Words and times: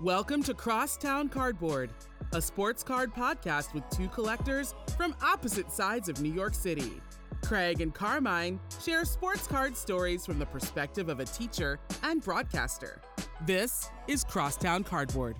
Welcome 0.00 0.44
to 0.44 0.54
Crosstown 0.54 1.28
Cardboard, 1.28 1.90
a 2.32 2.40
sports 2.40 2.84
card 2.84 3.12
podcast 3.12 3.74
with 3.74 3.82
two 3.90 4.06
collectors 4.06 4.76
from 4.96 5.12
opposite 5.20 5.72
sides 5.72 6.08
of 6.08 6.20
New 6.20 6.32
York 6.32 6.54
City. 6.54 7.00
Craig 7.42 7.80
and 7.80 7.92
Carmine 7.92 8.60
share 8.80 9.04
sports 9.04 9.48
card 9.48 9.76
stories 9.76 10.24
from 10.24 10.38
the 10.38 10.46
perspective 10.46 11.08
of 11.08 11.18
a 11.18 11.24
teacher 11.24 11.80
and 12.04 12.22
broadcaster. 12.22 13.00
This 13.44 13.90
is 14.06 14.22
Crosstown 14.22 14.84
Cardboard. 14.84 15.34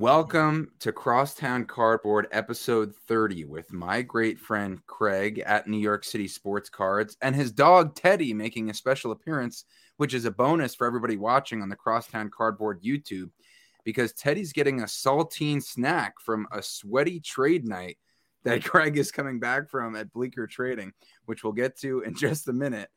Welcome 0.00 0.70
to 0.78 0.92
Crosstown 0.92 1.66
Cardboard, 1.66 2.26
episode 2.32 2.96
30, 3.06 3.44
with 3.44 3.70
my 3.70 4.00
great 4.00 4.38
friend 4.38 4.80
Craig 4.86 5.40
at 5.40 5.68
New 5.68 5.76
York 5.76 6.04
City 6.04 6.26
Sports 6.26 6.70
Cards 6.70 7.18
and 7.20 7.36
his 7.36 7.52
dog 7.52 7.94
Teddy 7.94 8.32
making 8.32 8.70
a 8.70 8.74
special 8.74 9.12
appearance, 9.12 9.66
which 9.98 10.14
is 10.14 10.24
a 10.24 10.30
bonus 10.30 10.74
for 10.74 10.86
everybody 10.86 11.18
watching 11.18 11.60
on 11.60 11.68
the 11.68 11.76
Crosstown 11.76 12.30
Cardboard 12.34 12.82
YouTube 12.82 13.28
because 13.84 14.14
Teddy's 14.14 14.54
getting 14.54 14.80
a 14.80 14.84
saltine 14.84 15.62
snack 15.62 16.14
from 16.18 16.46
a 16.50 16.62
sweaty 16.62 17.20
trade 17.20 17.68
night 17.68 17.98
that 18.44 18.64
Craig 18.64 18.96
is 18.96 19.12
coming 19.12 19.38
back 19.38 19.68
from 19.68 19.96
at 19.96 20.14
Bleecker 20.14 20.46
Trading, 20.46 20.94
which 21.26 21.44
we'll 21.44 21.52
get 21.52 21.76
to 21.80 22.00
in 22.00 22.14
just 22.16 22.48
a 22.48 22.54
minute. 22.54 22.88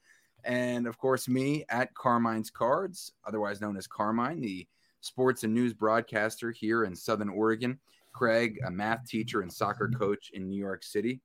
And 0.46 0.88
of 0.88 0.98
course, 0.98 1.28
me 1.28 1.66
at 1.68 1.94
Carmine's 1.96 2.50
Cards, 2.50 3.12
otherwise 3.28 3.60
known 3.60 3.76
as 3.76 3.88
Carmine, 3.88 4.40
the 4.40 4.66
sports 5.04 5.44
and 5.44 5.54
news 5.54 5.74
broadcaster 5.74 6.52
here 6.52 6.84
in 6.86 6.96
Southern 6.96 7.30
Oregon. 7.30 7.80
Craig, 8.14 8.60
a 8.66 8.72
math 8.72 9.06
teacher 9.06 9.42
and 9.42 9.52
soccer 9.52 9.90
coach 9.90 10.32
in 10.34 10.48
New 10.48 10.60
York 10.60 10.84
City. 10.84 11.22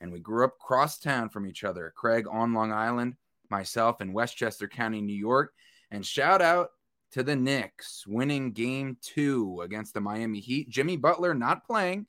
And 0.00 0.10
we 0.10 0.20
grew 0.20 0.44
up 0.44 0.58
crosstown 0.58 1.28
from 1.28 1.46
each 1.46 1.62
other. 1.62 1.92
Craig 1.94 2.26
on 2.30 2.54
Long 2.54 2.72
Island, 2.72 3.14
myself 3.50 4.00
in 4.00 4.12
Westchester 4.12 4.66
County, 4.66 5.02
New 5.02 5.16
York. 5.16 5.52
And 5.90 6.04
shout 6.04 6.40
out 6.40 6.70
to 7.12 7.22
the 7.22 7.36
Knicks 7.36 8.06
winning 8.06 8.52
game 8.52 8.96
two 9.02 9.60
against 9.62 9.94
the 9.94 10.00
Miami 10.00 10.40
Heat. 10.40 10.70
Jimmy 10.70 10.96
Butler 10.96 11.34
not 11.34 11.66
playing 11.66 12.06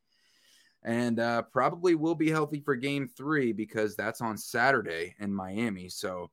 and 0.83 1.19
uh, 1.19 1.43
probably 1.43 1.95
will 1.95 2.15
be 2.15 2.29
healthy 2.29 2.61
for 2.61 2.75
game 2.75 3.07
three 3.07 3.51
because 3.51 3.95
that's 3.95 4.21
on 4.21 4.37
Saturday 4.37 5.15
in 5.19 5.33
Miami. 5.33 5.89
So 5.89 6.31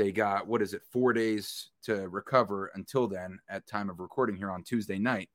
they 0.00 0.12
got 0.12 0.46
what 0.46 0.62
is 0.62 0.72
it, 0.72 0.80
four 0.90 1.12
days 1.12 1.68
to 1.82 2.08
recover 2.08 2.70
until 2.74 3.06
then 3.06 3.38
at 3.50 3.66
time 3.66 3.90
of 3.90 4.00
recording 4.00 4.34
here 4.34 4.50
on 4.50 4.62
Tuesday 4.62 4.98
night. 4.98 5.28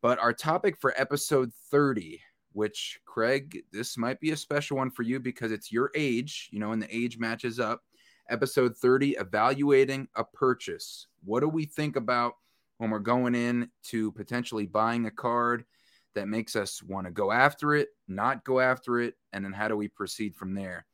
But 0.00 0.18
our 0.18 0.32
topic 0.32 0.78
for 0.80 0.94
episode 0.96 1.52
30, 1.70 2.18
which 2.52 2.98
Craig, 3.04 3.62
this 3.70 3.98
might 3.98 4.18
be 4.18 4.30
a 4.30 4.36
special 4.38 4.78
one 4.78 4.90
for 4.90 5.02
you 5.02 5.20
because 5.20 5.52
it's 5.52 5.70
your 5.70 5.90
age, 5.94 6.48
you 6.50 6.60
know, 6.60 6.72
and 6.72 6.80
the 6.80 6.96
age 6.96 7.18
matches 7.18 7.60
up. 7.60 7.82
Episode 8.30 8.74
30, 8.74 9.16
evaluating 9.18 10.08
a 10.16 10.24
purchase. 10.24 11.06
What 11.22 11.40
do 11.40 11.48
we 11.50 11.66
think 11.66 11.96
about 11.96 12.36
when 12.78 12.88
we're 12.88 13.00
going 13.00 13.34
in 13.34 13.68
to 13.88 14.12
potentially 14.12 14.64
buying 14.64 15.04
a 15.04 15.10
card 15.10 15.66
that 16.14 16.26
makes 16.26 16.56
us 16.56 16.82
want 16.82 17.06
to 17.06 17.12
go 17.12 17.30
after 17.30 17.74
it, 17.74 17.88
not 18.08 18.44
go 18.44 18.60
after 18.60 18.98
it, 18.98 19.16
and 19.34 19.44
then 19.44 19.52
how 19.52 19.68
do 19.68 19.76
we 19.76 19.88
proceed 19.88 20.34
from 20.34 20.54
there? 20.54 20.86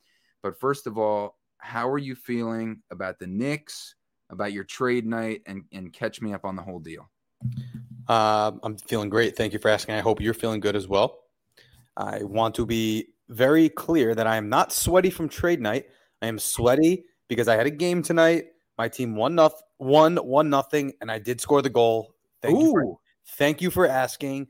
But 0.43 0.59
first 0.59 0.89
of 0.89 0.99
all, 0.99 1.37
how 1.59 1.89
are 1.89 1.99
you 1.99 2.15
feeling 2.15 2.83
about 2.91 3.19
the 3.19 3.27
Knicks, 3.27 3.95
about 4.31 4.53
your 4.53 4.65
trade 4.65 5.07
night, 5.07 5.43
and, 5.47 5.65
and 5.73 5.93
catch 5.93 6.21
me 6.21 6.33
up 6.33 6.45
on 6.45 6.57
the 6.57 6.63
whole 6.63 6.79
deal? 6.79 7.09
Uh, 8.09 8.53
I'm 8.63 8.77
feeling 8.77 9.09
great. 9.09 9.37
Thank 9.37 9.53
you 9.53 9.59
for 9.59 9.69
asking. 9.69 9.95
I 9.95 10.01
hope 10.01 10.21
you're 10.21 10.35
feeling 10.35 10.61
good 10.61 10.77
as 10.77 10.89
well. 10.89 11.21
I 11.97 12.23
want 12.23 12.55
to 12.57 12.67
be 12.67 13.09
very 13.29 13.69
clear 13.69 14.15
that 14.15 14.27
I 14.27 14.37
am 14.37 14.49
not 14.49 14.73
sweaty 14.73 15.11
from 15.11 15.29
trade 15.29 15.61
night. 15.61 15.87
I 16.23 16.27
am 16.27 16.39
sweaty 16.39 17.05
because 17.29 17.49
I 17.49 17.57
had 17.57 17.67
a 17.67 17.71
game 17.71 18.03
tonight. 18.03 18.47
My 18.79 18.89
team 18.89 19.17
won 19.17 19.35
nothing, 19.35 19.63
won 19.79 20.17
one 20.17 20.51
nothing, 20.51 20.93
and 21.01 21.11
I 21.11 21.19
did 21.19 21.41
score 21.41 21.63
the 21.63 21.71
goal. 21.71 22.15
Thank 22.43 22.59
Ooh. 22.59 22.63
you. 22.63 22.73
For, 22.73 22.99
thank 23.37 23.63
you 23.63 23.71
for 23.71 23.87
asking. 23.87 24.49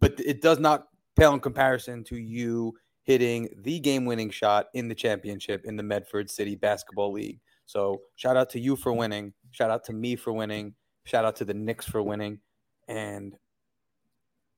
But 0.00 0.18
it 0.18 0.42
does 0.42 0.58
not 0.58 0.88
pale 1.16 1.32
in 1.34 1.40
comparison 1.40 2.04
to 2.04 2.16
you 2.16 2.74
hitting 3.08 3.48
the 3.62 3.80
game 3.80 4.04
winning 4.04 4.28
shot 4.28 4.66
in 4.74 4.86
the 4.86 4.94
championship 4.94 5.64
in 5.64 5.76
the 5.76 5.82
Medford 5.82 6.30
City 6.30 6.54
Basketball 6.54 7.10
League. 7.10 7.40
So 7.64 8.02
shout 8.16 8.36
out 8.36 8.50
to 8.50 8.60
you 8.60 8.76
for 8.76 8.92
winning. 8.92 9.32
Shout 9.50 9.70
out 9.70 9.82
to 9.84 9.94
me 9.94 10.14
for 10.14 10.30
winning. 10.30 10.74
Shout 11.04 11.24
out 11.24 11.34
to 11.36 11.46
the 11.46 11.54
Knicks 11.54 11.86
for 11.86 12.02
winning. 12.02 12.40
And 12.86 13.34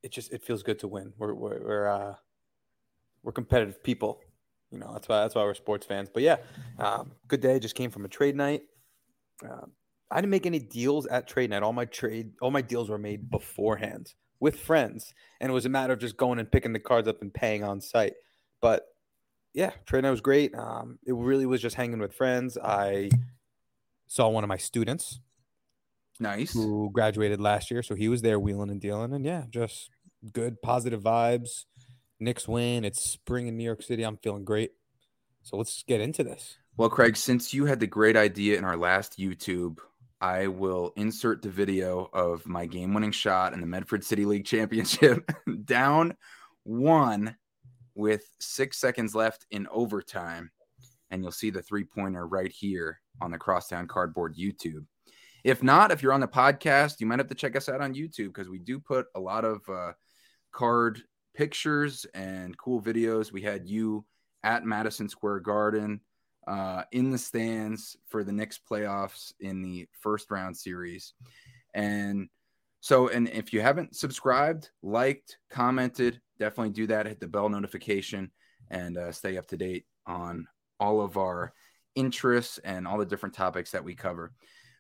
it 0.03 0.10
just 0.10 0.33
it 0.33 0.43
feels 0.43 0.65
good 0.65 0.81
to 0.81 0.89
win. 0.89 1.12
We're 1.16 1.33
we're 1.33 1.62
we're, 1.65 1.87
uh, 1.87 2.15
we're 3.22 3.31
competitive 3.31 3.84
people. 3.84 4.21
You 4.72 4.81
know 4.81 4.93
that's 4.94 5.09
why 5.09 5.21
that's 5.21 5.37
why 5.37 5.44
we're 5.44 5.55
sports 5.55 5.87
fans. 5.87 6.09
But 6.12 6.25
yeah, 6.25 6.39
um, 6.81 7.12
good 7.28 7.41
day. 7.41 7.60
Just 7.60 7.77
came 7.77 7.93
from 7.93 8.05
a 8.05 8.09
trade 8.09 8.34
night. 8.34 8.62
Uh, 9.49 9.66
I 10.10 10.16
didn't 10.16 10.31
make 10.31 10.47
any 10.47 10.59
deals 10.59 11.06
at 11.06 11.28
trade 11.28 11.50
night. 11.50 11.62
All 11.62 11.72
my 11.72 11.84
trade, 11.84 12.33
all 12.43 12.50
my 12.50 12.62
deals 12.62 12.91
were 12.91 12.99
made 12.99 13.31
beforehand 13.31 14.12
with 14.41 14.59
friends, 14.59 15.15
and 15.41 15.50
it 15.50 15.53
was 15.53 15.66
a 15.66 15.69
matter 15.69 15.93
of 15.93 16.00
just 16.00 16.16
going 16.16 16.41
and 16.41 16.50
picking 16.50 16.72
the 16.72 16.81
cards 16.81 17.06
up 17.06 17.22
and 17.22 17.33
paying 17.33 17.62
on 17.62 17.81
site. 17.81 18.15
But 18.60 18.84
yeah, 19.54 19.71
trade 19.87 20.03
night 20.03 20.10
was 20.10 20.21
great. 20.21 20.54
Um, 20.54 20.98
it 21.06 21.15
really 21.15 21.47
was 21.47 21.60
just 21.60 21.76
hanging 21.76 21.98
with 21.98 22.15
friends. 22.15 22.56
I 22.56 23.10
saw 24.06 24.28
one 24.28 24.44
of 24.44 24.48
my 24.48 24.56
students, 24.56 25.21
nice, 26.19 26.53
who 26.53 26.91
graduated 26.93 27.41
last 27.41 27.71
year, 27.71 27.82
so 27.82 27.94
he 27.94 28.09
was 28.09 28.22
there 28.22 28.38
wheeling 28.38 28.71
and 28.71 28.81
dealing, 28.81 29.12
and 29.12 29.25
yeah, 29.25 29.44
just 29.50 29.91
good, 30.32 30.62
positive 30.62 31.03
vibes. 31.03 31.65
Knicks 32.19 32.47
win. 32.47 32.84
It's 32.84 33.03
spring 33.03 33.47
in 33.47 33.56
New 33.56 33.65
York 33.65 33.82
City. 33.82 34.03
I'm 34.03 34.19
feeling 34.19 34.44
great. 34.44 34.72
So 35.42 35.56
let's 35.56 35.82
get 35.84 36.03
into 36.03 36.22
this. 36.22 36.59
Well, 36.77 36.91
Craig, 36.91 37.16
since 37.16 37.54
you 37.54 37.65
had 37.65 37.81
the 37.81 37.87
great 37.87 38.16
idea 38.16 38.59
in 38.59 38.65
our 38.65 38.77
last 38.77 39.19
YouTube, 39.19 39.78
I 40.21 40.48
will 40.48 40.92
insert 40.97 41.41
the 41.41 41.48
video 41.48 42.10
of 42.12 42.47
my 42.47 42.66
game 42.66 42.92
winning 42.92 43.12
shot 43.12 43.54
in 43.54 43.60
the 43.60 43.66
Medford 43.66 44.04
City 44.04 44.27
League 44.27 44.44
Championship 44.44 45.31
down 45.65 46.15
one 46.65 47.37
with 48.00 48.25
six 48.41 48.78
seconds 48.78 49.15
left 49.15 49.47
in 49.50 49.69
overtime. 49.71 50.50
And 51.11 51.22
you'll 51.22 51.33
see 51.33 51.50
the 51.50 51.62
three 51.62 51.84
pointer 51.84 52.27
right 52.27 52.50
here 52.50 53.00
on 53.21 53.31
the 53.31 53.38
Crosstown 53.38 53.87
Cardboard 53.87 54.37
YouTube. 54.37 54.87
If 55.44 55.62
not, 55.62 55.91
if 55.91 56.03
you're 56.03 56.12
on 56.12 56.21
the 56.21 56.28
podcast, 56.28 57.00
you 57.00 57.06
might 57.06 57.19
have 57.19 57.28
to 57.28 57.34
check 57.34 57.56
us 57.56 57.69
out 57.69 57.81
on 57.81 57.94
YouTube 57.94 58.28
because 58.28 58.49
we 58.49 58.59
do 58.59 58.78
put 58.78 59.06
a 59.15 59.21
lot 59.21 59.44
of 59.44 59.60
uh, 59.69 59.93
card 60.53 61.03
pictures 61.34 62.06
and 62.15 62.56
cool 62.59 62.81
videos. 62.81 63.33
We 63.33 63.43
had 63.43 63.66
you 63.66 64.05
at 64.43 64.65
Madison 64.65 65.09
Square 65.09 65.41
Garden 65.41 66.00
uh, 66.47 66.83
in 66.93 67.10
the 67.10 67.19
stands 67.19 67.97
for 68.06 68.25
the 68.25 68.33
Knicks 68.33 68.59
playoffs 68.59 69.33
in 69.41 69.62
the 69.62 69.87
first 69.93 70.31
round 70.31 70.56
series. 70.56 71.15
And 71.75 72.28
so, 72.81 73.09
and 73.09 73.28
if 73.28 73.53
you 73.53 73.60
haven't 73.60 73.97
subscribed, 73.97 74.71
liked, 74.83 75.39
commented, 75.50 76.21
definitely 76.41 76.73
do 76.73 76.89
that. 76.89 77.06
Hit 77.06 77.21
the 77.21 77.28
bell 77.28 77.49
notification 77.49 78.33
and 78.71 78.97
uh, 78.97 79.12
stay 79.12 79.37
up 79.37 79.47
to 79.49 79.56
date 79.56 79.84
on 80.06 80.47
all 80.81 81.01
of 81.01 81.17
our 81.17 81.53
interests 81.95 82.59
and 82.59 82.89
all 82.89 82.99
the 82.99 83.06
different 83.06 83.34
topics 83.34 83.71
that 83.71 83.84
we 83.84 83.95
cover. 83.95 84.33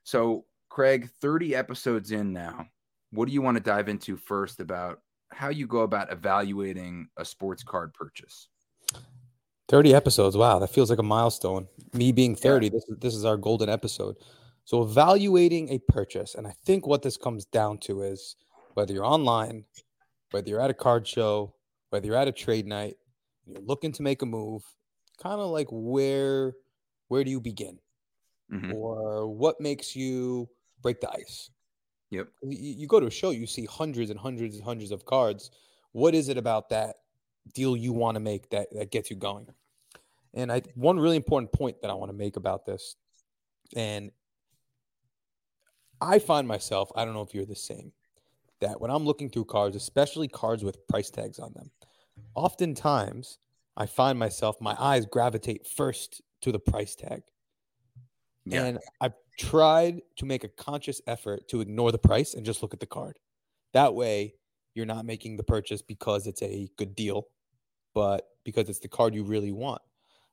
So, 0.02 0.46
Craig, 0.70 1.08
30 1.20 1.54
episodes 1.54 2.10
in 2.10 2.32
now. 2.32 2.66
What 3.12 3.26
do 3.26 3.34
you 3.34 3.42
want 3.42 3.56
to 3.56 3.62
dive 3.62 3.88
into 3.88 4.16
first 4.16 4.60
about 4.60 5.00
how 5.32 5.48
you 5.48 5.66
go 5.66 5.80
about 5.80 6.12
evaluating 6.12 7.08
a 7.16 7.24
sports 7.24 7.62
card 7.62 7.92
purchase? 7.92 8.48
30 9.68 9.94
episodes. 9.94 10.36
Wow, 10.36 10.58
that 10.58 10.70
feels 10.70 10.90
like 10.90 10.98
a 10.98 11.04
milestone. 11.04 11.66
Me 11.92 12.12
being 12.12 12.34
30, 12.34 12.66
yeah. 12.66 12.70
this 12.72 12.84
is 12.88 12.96
this 12.98 13.14
is 13.14 13.24
our 13.24 13.36
golden 13.36 13.68
episode. 13.68 14.16
So 14.64 14.82
evaluating 14.82 15.68
a 15.70 15.78
purchase, 15.88 16.34
and 16.34 16.46
I 16.46 16.54
think 16.64 16.86
what 16.86 17.02
this 17.02 17.16
comes 17.16 17.44
down 17.46 17.78
to 17.78 18.02
is 18.02 18.36
whether 18.74 18.92
you're 18.92 19.04
online, 19.04 19.64
whether 20.30 20.48
you're 20.48 20.60
at 20.60 20.70
a 20.70 20.74
card 20.74 21.06
show, 21.06 21.54
whether 21.90 22.06
you're 22.06 22.16
at 22.16 22.28
a 22.28 22.32
trade 22.32 22.66
night, 22.66 22.96
you're 23.46 23.62
looking 23.62 23.92
to 23.92 24.02
make 24.02 24.22
a 24.22 24.26
move, 24.26 24.62
kind 25.18 25.40
of 25.40 25.50
like 25.50 25.68
where 25.70 26.54
where 27.08 27.24
do 27.24 27.30
you 27.30 27.40
begin? 27.40 27.78
Mm-hmm. 28.52 28.72
Or 28.72 29.28
what 29.28 29.60
makes 29.60 29.94
you 29.94 30.48
break 30.82 31.00
the 31.00 31.10
ice? 31.10 31.50
Yep. 32.10 32.28
You, 32.42 32.58
you 32.58 32.86
go 32.86 33.00
to 33.00 33.06
a 33.06 33.10
show, 33.10 33.30
you 33.30 33.46
see 33.46 33.64
hundreds 33.64 34.10
and 34.10 34.18
hundreds 34.18 34.56
and 34.56 34.64
hundreds 34.64 34.90
of 34.90 35.04
cards. 35.04 35.50
What 35.92 36.14
is 36.14 36.28
it 36.28 36.36
about 36.36 36.68
that 36.70 36.96
deal 37.54 37.76
you 37.76 37.92
want 37.92 38.16
to 38.16 38.20
make 38.20 38.50
that, 38.50 38.68
that 38.72 38.90
gets 38.90 39.10
you 39.10 39.16
going? 39.16 39.46
And 40.34 40.52
I 40.52 40.62
one 40.74 40.98
really 41.00 41.16
important 41.16 41.52
point 41.52 41.80
that 41.82 41.90
I 41.90 41.94
want 41.94 42.10
to 42.10 42.16
make 42.16 42.36
about 42.36 42.64
this, 42.64 42.96
and 43.74 44.12
I 46.00 46.20
find 46.20 46.46
myself, 46.46 46.90
I 46.94 47.04
don't 47.04 47.14
know 47.14 47.22
if 47.22 47.34
you're 47.34 47.44
the 47.44 47.56
same, 47.56 47.92
that 48.60 48.80
when 48.80 48.90
I'm 48.90 49.04
looking 49.04 49.30
through 49.30 49.46
cards, 49.46 49.76
especially 49.76 50.28
cards 50.28 50.64
with 50.64 50.86
price 50.88 51.10
tags 51.10 51.38
on 51.38 51.52
them, 51.54 51.70
oftentimes 52.34 53.38
I 53.76 53.86
find 53.86 54.18
myself, 54.18 54.60
my 54.60 54.76
eyes 54.78 55.06
gravitate 55.06 55.66
first 55.66 56.22
to 56.42 56.52
the 56.52 56.58
price 56.58 56.94
tag. 56.94 57.22
Yeah. 58.44 58.64
And 58.64 58.78
I've 59.00 59.14
tried 59.38 60.02
to 60.16 60.26
make 60.26 60.44
a 60.44 60.48
conscious 60.48 61.00
effort 61.06 61.48
to 61.48 61.60
ignore 61.60 61.92
the 61.92 61.98
price 61.98 62.34
and 62.34 62.44
just 62.44 62.62
look 62.62 62.74
at 62.74 62.80
the 62.80 62.86
card. 62.86 63.18
That 63.72 63.94
way, 63.94 64.34
you're 64.74 64.86
not 64.86 65.04
making 65.04 65.36
the 65.36 65.42
purchase 65.42 65.82
because 65.82 66.26
it's 66.26 66.42
a 66.42 66.68
good 66.76 66.94
deal, 66.94 67.28
but 67.94 68.28
because 68.44 68.68
it's 68.68 68.78
the 68.78 68.88
card 68.88 69.14
you 69.14 69.24
really 69.24 69.52
want. 69.52 69.82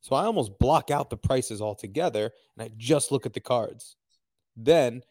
So 0.01 0.15
I 0.15 0.25
almost 0.25 0.57
block 0.59 0.91
out 0.91 1.09
the 1.09 1.17
prices 1.17 1.61
altogether 1.61 2.31
and 2.57 2.63
I 2.63 2.71
just 2.77 3.11
look 3.11 3.25
at 3.25 3.33
the 3.33 3.39
cards. 3.39 3.95
Then 4.55 5.01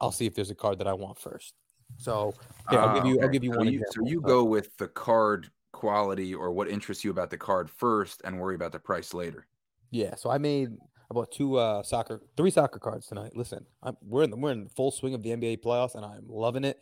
I'll 0.00 0.12
see 0.12 0.26
if 0.26 0.34
there's 0.34 0.50
a 0.50 0.54
card 0.54 0.78
that 0.78 0.86
I 0.86 0.92
want 0.92 1.18
first. 1.18 1.54
So 1.96 2.38
yeah, 2.70 2.80
I'll 2.82 2.88
give 2.88 3.04
Ah, 3.04 3.06
you 3.06 3.18
I'll 3.20 3.28
give 3.28 3.44
you 3.44 3.52
so 3.52 3.62
one 3.62 3.68
You, 3.68 3.84
so 3.86 4.00
you 4.04 4.20
go 4.20 4.44
with 4.44 4.76
the 4.78 4.88
card 4.88 5.50
quality 5.72 6.34
or 6.34 6.52
what 6.52 6.68
interests 6.68 7.04
you 7.04 7.10
about 7.10 7.30
the 7.30 7.38
card 7.38 7.70
first, 7.70 8.20
and 8.24 8.40
worry 8.40 8.54
about 8.54 8.72
the 8.72 8.80
price 8.80 9.12
later. 9.14 9.46
Yeah, 9.90 10.14
so 10.16 10.30
I 10.30 10.38
made 10.38 10.70
I 11.10 11.14
bought 11.14 11.30
two 11.32 11.56
uh 11.56 11.82
soccer 11.82 12.22
three 12.36 12.50
soccer 12.50 12.78
cards 12.78 13.06
tonight. 13.06 13.36
Listen, 13.36 13.66
I'm, 13.82 13.96
we're 14.02 14.24
in 14.24 14.30
the 14.30 14.36
we're 14.36 14.52
in 14.52 14.68
full 14.68 14.90
swing 14.90 15.14
of 15.14 15.22
the 15.22 15.32
NBA 15.32 15.56
playoffs 15.56 15.94
and 15.94 16.04
I'm 16.04 16.26
loving 16.28 16.64
it. 16.64 16.80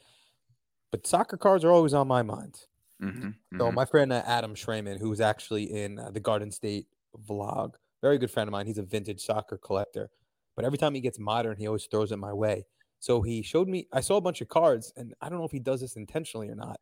But 0.93 1.07
soccer 1.07 1.37
cards 1.37 1.65
are 1.65 1.73
always 1.73 1.95
on 1.95 2.09
my 2.09 2.23
mind. 2.23 2.67
Mm-hmm, 3.01 3.31
So 3.59 3.73
my 3.73 3.85
friend 3.85 4.13
uh, 4.13 4.23
Adam 4.27 4.55
Schraman, 4.55 4.99
who's 4.99 5.21
actually 5.21 5.65
in 5.73 5.99
uh, 5.99 6.11
the 6.11 6.21
Garden 6.21 6.51
State 6.53 6.89
vlog, 7.17 7.75
very 8.03 8.19
good 8.19 8.31
friend 8.31 8.49
of 8.49 8.53
mine. 8.53 8.67
He's 8.67 8.79
a 8.79 8.83
vintage 8.83 9.21
soccer 9.25 9.59
collector, 9.59 10.11
but 10.57 10.65
every 10.65 10.79
time 10.79 10.95
he 10.95 11.01
gets 11.01 11.19
modern, 11.19 11.57
he 11.59 11.67
always 11.67 11.87
throws 11.87 12.13
it 12.13 12.19
my 12.19 12.33
way. 12.33 12.67
So 13.03 13.21
he 13.21 13.43
showed 13.43 13.67
me. 13.67 13.89
I 13.93 14.01
saw 14.01 14.17
a 14.17 14.21
bunch 14.21 14.43
of 14.43 14.49
cards, 14.49 14.93
and 14.97 15.13
I 15.21 15.29
don't 15.29 15.39
know 15.39 15.45
if 15.45 15.51
he 15.51 15.59
does 15.59 15.81
this 15.81 15.97
intentionally 15.97 16.49
or 16.49 16.55
not, 16.55 16.79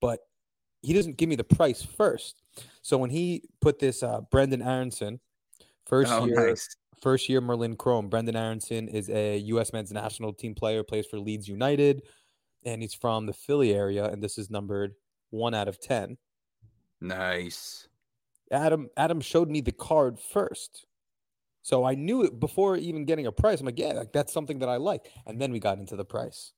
but 0.00 0.18
he 0.82 0.92
doesn't 0.92 1.16
give 1.16 1.28
me 1.28 1.36
the 1.36 1.44
price 1.44 1.80
first. 1.80 2.42
So 2.82 2.98
when 2.98 3.08
he 3.08 3.44
put 3.60 3.78
this 3.78 4.02
uh, 4.02 4.22
Brenden 4.32 4.66
Aaronson, 4.66 5.20
first 5.86 6.10
oh, 6.12 6.26
year, 6.26 6.48
nice. 6.48 6.74
first 7.00 7.28
year 7.28 7.40
Merlin 7.40 7.76
Chrome. 7.76 8.10
Brenden 8.10 8.34
Aaronson 8.34 8.88
is 8.88 9.08
a 9.10 9.38
U.S. 9.38 9.72
men's 9.72 9.92
national 9.92 10.32
team 10.32 10.56
player, 10.56 10.82
plays 10.82 11.06
for 11.06 11.20
Leeds 11.20 11.46
United, 11.46 12.02
and 12.64 12.82
he's 12.82 12.94
from 12.94 13.26
the 13.26 13.32
Philly 13.32 13.72
area. 13.72 14.06
And 14.06 14.20
this 14.20 14.38
is 14.38 14.50
numbered 14.50 14.94
one 15.30 15.54
out 15.54 15.68
of 15.68 15.78
ten. 15.78 16.18
Nice. 17.00 17.86
Adam 18.50 18.90
Adam 18.96 19.20
showed 19.20 19.48
me 19.48 19.60
the 19.60 19.70
card 19.70 20.18
first. 20.18 20.86
So 21.62 21.84
I 21.84 21.94
knew 21.94 22.24
it 22.24 22.40
before 22.40 22.76
even 22.76 23.04
getting 23.04 23.26
a 23.26 23.32
price. 23.32 23.60
I'm 23.60 23.66
like, 23.66 23.78
yeah, 23.78 23.92
like, 23.92 24.12
that's 24.12 24.32
something 24.32 24.58
that 24.60 24.68
I 24.68 24.76
like. 24.76 25.10
And 25.26 25.40
then 25.40 25.52
we 25.52 25.60
got 25.60 25.78
into 25.78 25.96
the 25.96 26.04
price. 26.04 26.52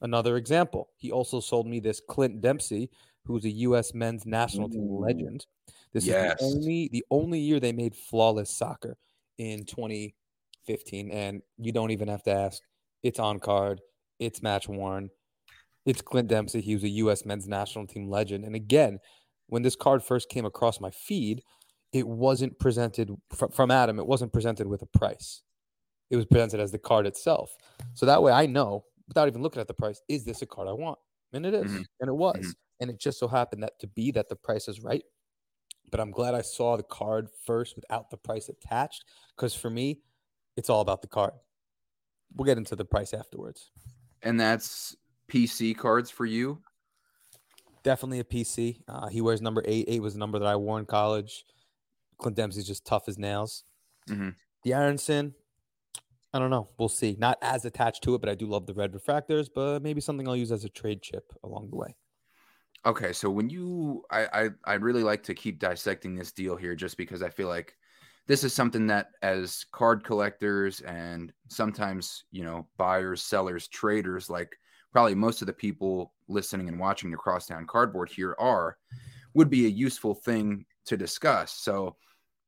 Another 0.00 0.36
example, 0.36 0.90
he 0.96 1.10
also 1.10 1.40
sold 1.40 1.66
me 1.66 1.80
this 1.80 2.00
Clint 2.00 2.40
Dempsey, 2.40 2.90
who's 3.24 3.44
a 3.44 3.50
U.S. 3.50 3.92
men's 3.94 4.24
national 4.26 4.68
team 4.68 4.88
Ooh. 4.90 5.00
legend. 5.00 5.46
This 5.92 6.06
Yes. 6.06 6.40
is 6.40 6.54
the 6.54 6.56
only 6.56 6.88
the 6.92 7.04
only 7.10 7.40
year 7.40 7.60
they 7.60 7.72
made 7.72 7.94
flawless 7.94 8.50
soccer 8.50 8.96
in 9.38 9.64
2015, 9.64 11.10
and 11.10 11.42
you 11.58 11.72
don't 11.72 11.90
even 11.90 12.08
have 12.08 12.22
to 12.24 12.32
ask. 12.32 12.62
It's 13.02 13.18
on 13.18 13.40
card. 13.40 13.80
It's 14.18 14.42
match 14.42 14.68
worn. 14.68 15.10
It's 15.84 16.02
Clint 16.02 16.28
Dempsey. 16.28 16.60
He 16.60 16.74
was 16.74 16.84
a 16.84 16.88
U.S. 16.88 17.24
men's 17.24 17.48
national 17.48 17.86
team 17.86 18.08
legend. 18.08 18.44
And 18.44 18.54
again, 18.54 18.98
when 19.46 19.62
this 19.62 19.76
card 19.76 20.02
first 20.02 20.28
came 20.28 20.44
across 20.44 20.80
my 20.80 20.90
feed, 20.90 21.42
it 21.92 22.06
wasn't 22.06 22.58
presented 22.58 23.10
fr- 23.30 23.46
from 23.52 23.70
Adam. 23.70 23.98
It 23.98 24.06
wasn't 24.06 24.32
presented 24.32 24.66
with 24.66 24.82
a 24.82 24.86
price. 24.86 25.42
It 26.10 26.16
was 26.16 26.26
presented 26.26 26.60
as 26.60 26.72
the 26.72 26.78
card 26.78 27.06
itself. 27.06 27.56
So 27.94 28.06
that 28.06 28.22
way 28.22 28.32
I 28.32 28.46
know, 28.46 28.84
without 29.08 29.28
even 29.28 29.42
looking 29.42 29.60
at 29.60 29.68
the 29.68 29.74
price, 29.74 30.00
is 30.08 30.24
this 30.24 30.42
a 30.42 30.46
card 30.46 30.68
I 30.68 30.72
want? 30.72 30.98
And 31.32 31.44
it 31.44 31.54
is. 31.54 31.70
Mhm. 31.70 31.84
And 32.00 32.08
it 32.08 32.14
was. 32.14 32.36
Mhm. 32.36 32.54
And 32.80 32.90
it 32.90 32.98
just 32.98 33.18
so 33.18 33.28
happened 33.28 33.62
that 33.62 33.78
to 33.80 33.86
be 33.86 34.10
that 34.12 34.28
the 34.28 34.36
price 34.36 34.68
is 34.68 34.80
right. 34.82 35.04
But 35.90 36.00
I'm 36.00 36.10
glad 36.10 36.34
I 36.34 36.42
saw 36.42 36.76
the 36.76 36.82
card 36.82 37.28
first 37.44 37.74
without 37.76 38.10
the 38.10 38.16
price 38.18 38.48
attached. 38.48 39.04
Because 39.36 39.54
for 39.54 39.70
me, 39.70 40.02
it's 40.56 40.70
all 40.70 40.80
about 40.80 41.02
the 41.02 41.08
card. 41.08 41.32
We'll 42.34 42.44
get 42.46 42.58
into 42.58 42.76
the 42.76 42.84
price 42.84 43.14
afterwards. 43.14 43.70
And 44.22 44.38
that's 44.38 44.94
PC 45.28 45.74
cards 45.74 46.10
for 46.10 46.26
you. 46.26 46.62
Definitely 47.82 48.18
a 48.20 48.24
PC. 48.24 48.82
Uh, 48.88 49.08
he 49.08 49.20
wears 49.20 49.40
number 49.40 49.62
eight. 49.64 49.86
Eight 49.88 50.02
was 50.02 50.12
the 50.14 50.18
number 50.18 50.38
that 50.38 50.48
I 50.48 50.56
wore 50.56 50.78
in 50.78 50.84
college. 50.86 51.44
Clint 52.18 52.36
Dempsey's 52.36 52.66
just 52.66 52.84
tough 52.84 53.08
as 53.08 53.18
nails. 53.18 53.64
Mhm. 54.08 54.34
The 54.64 54.74
Aaronson, 54.74 55.34
I 56.32 56.38
don't 56.38 56.50
know. 56.50 56.68
We'll 56.78 56.88
see. 56.88 57.16
Not 57.18 57.38
as 57.40 57.64
attached 57.64 58.02
to 58.04 58.14
it, 58.14 58.20
but 58.20 58.28
I 58.28 58.34
do 58.34 58.46
love 58.46 58.66
the 58.66 58.74
red 58.74 58.92
refractors. 58.92 59.48
But 59.52 59.82
maybe 59.82 60.00
something 60.00 60.28
I'll 60.28 60.36
use 60.36 60.52
as 60.52 60.64
a 60.64 60.68
trade 60.68 61.00
chip 61.02 61.32
along 61.42 61.70
the 61.70 61.76
way. 61.76 61.96
Okay, 62.86 63.12
so 63.12 63.28
when 63.28 63.50
you, 63.50 64.04
I, 64.10 64.26
I, 64.32 64.50
I 64.64 64.74
really 64.74 65.02
like 65.02 65.22
to 65.24 65.34
keep 65.34 65.58
dissecting 65.58 66.14
this 66.14 66.32
deal 66.32 66.54
here, 66.56 66.76
just 66.76 66.96
because 66.96 67.22
I 67.22 67.28
feel 67.28 67.48
like 67.48 67.76
this 68.26 68.44
is 68.44 68.52
something 68.54 68.86
that, 68.86 69.08
as 69.22 69.64
card 69.72 70.04
collectors 70.04 70.80
and 70.82 71.32
sometimes 71.48 72.24
you 72.30 72.44
know 72.44 72.68
buyers, 72.76 73.22
sellers, 73.22 73.68
traders, 73.68 74.30
like 74.30 74.56
probably 74.92 75.14
most 75.14 75.42
of 75.42 75.46
the 75.46 75.52
people 75.52 76.14
listening 76.28 76.68
and 76.68 76.78
watching 76.78 77.10
the 77.10 77.16
Crosstown 77.16 77.66
Cardboard 77.66 78.10
here 78.10 78.36
are, 78.38 78.76
would 79.34 79.50
be 79.50 79.66
a 79.66 79.70
useful 79.70 80.14
thing 80.14 80.64
to 80.86 80.96
discuss. 80.96 81.52
So 81.52 81.96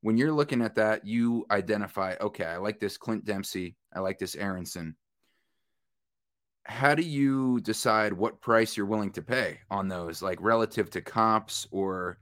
when 0.03 0.17
you're 0.17 0.33
looking 0.33 0.63
at 0.63 0.75
that, 0.77 1.07
you 1.07 1.47
identify, 1.51 2.15
okay, 2.21 2.45
I 2.45 2.57
like 2.57 2.81
this 2.81 2.97
Clint 2.97 3.25
Dempsey, 3.25 3.77
I 3.95 4.01
like 4.01 4.19
this 4.19 4.35
Aaronson. 4.35 4.97
How 6.65 6.95
do 6.95 7.03
you 7.03 7.61
decide 7.61 8.13
what 8.13 8.41
price 8.41 8.77
you're 8.77 8.87
willing 8.87 9.13
to 9.13 9.23
pay 9.23 9.59
on 9.71 9.89
those, 9.89 10.23
like 10.23 10.41
relative 10.41 10.91
to 10.91 11.01
comps, 11.01 11.67
or 11.71 12.19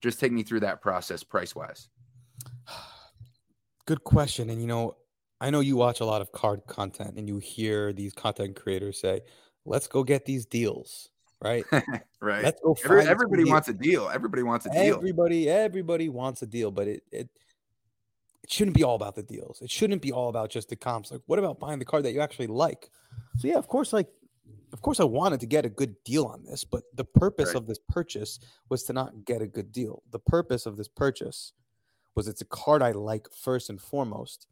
just 0.00 0.18
take 0.18 0.32
me 0.32 0.42
through 0.42 0.60
that 0.60 0.80
process 0.80 1.22
price 1.22 1.54
wise? 1.54 1.88
Good 3.86 4.04
question. 4.04 4.50
And 4.50 4.60
you 4.60 4.66
know, 4.66 4.96
I 5.40 5.50
know 5.50 5.60
you 5.60 5.76
watch 5.76 6.00
a 6.00 6.04
lot 6.04 6.20
of 6.20 6.32
card 6.32 6.62
content 6.66 7.14
and 7.16 7.26
you 7.26 7.38
hear 7.38 7.92
these 7.92 8.12
content 8.12 8.60
creators 8.60 9.00
say, 9.00 9.22
let's 9.64 9.86
go 9.86 10.04
get 10.04 10.24
these 10.24 10.46
deals, 10.46 11.10
right? 11.42 11.64
right. 12.20 12.44
Let's 12.44 12.60
go 12.60 12.76
Every, 12.84 13.06
everybody 13.06 13.44
wants 13.44 13.68
a 13.68 13.72
deal. 13.72 14.08
Everybody 14.12 14.42
wants 14.42 14.66
a 14.66 14.70
deal. 14.70 14.96
Everybody, 14.96 15.48
everybody 15.48 16.08
wants 16.08 16.42
a 16.42 16.46
deal, 16.46 16.70
but 16.70 16.88
it, 16.88 17.02
it 17.10 17.28
it 18.42 18.50
shouldn't 18.50 18.76
be 18.76 18.82
all 18.84 18.94
about 18.94 19.14
the 19.14 19.22
deals. 19.22 19.60
It 19.62 19.70
shouldn't 19.70 20.02
be 20.02 20.12
all 20.12 20.28
about 20.28 20.50
just 20.50 20.68
the 20.68 20.76
comps. 20.76 21.10
Like, 21.12 21.20
what 21.26 21.38
about 21.38 21.60
buying 21.60 21.78
the 21.78 21.84
card 21.84 22.04
that 22.04 22.12
you 22.12 22.20
actually 22.20 22.46
like? 22.46 22.90
So 23.38 23.48
yeah, 23.48 23.58
of 23.58 23.68
course, 23.68 23.92
like 23.92 24.08
of 24.72 24.82
course 24.82 25.00
I 25.00 25.04
wanted 25.04 25.40
to 25.40 25.46
get 25.46 25.64
a 25.64 25.68
good 25.68 25.94
deal 26.04 26.24
on 26.24 26.44
this, 26.44 26.64
but 26.64 26.84
the 26.94 27.04
purpose 27.04 27.48
Right. 27.48 27.56
of 27.56 27.66
this 27.66 27.78
purchase 27.88 28.38
was 28.68 28.84
to 28.84 28.92
not 28.92 29.24
get 29.24 29.42
a 29.42 29.46
good 29.46 29.72
deal. 29.72 30.02
The 30.10 30.18
purpose 30.18 30.66
of 30.66 30.76
this 30.76 30.88
purchase 30.88 31.52
was 32.14 32.28
it's 32.28 32.40
a 32.40 32.46
card 32.46 32.82
I 32.82 32.92
like 32.92 33.28
first 33.32 33.70
and 33.70 33.80
foremost. 33.80 34.46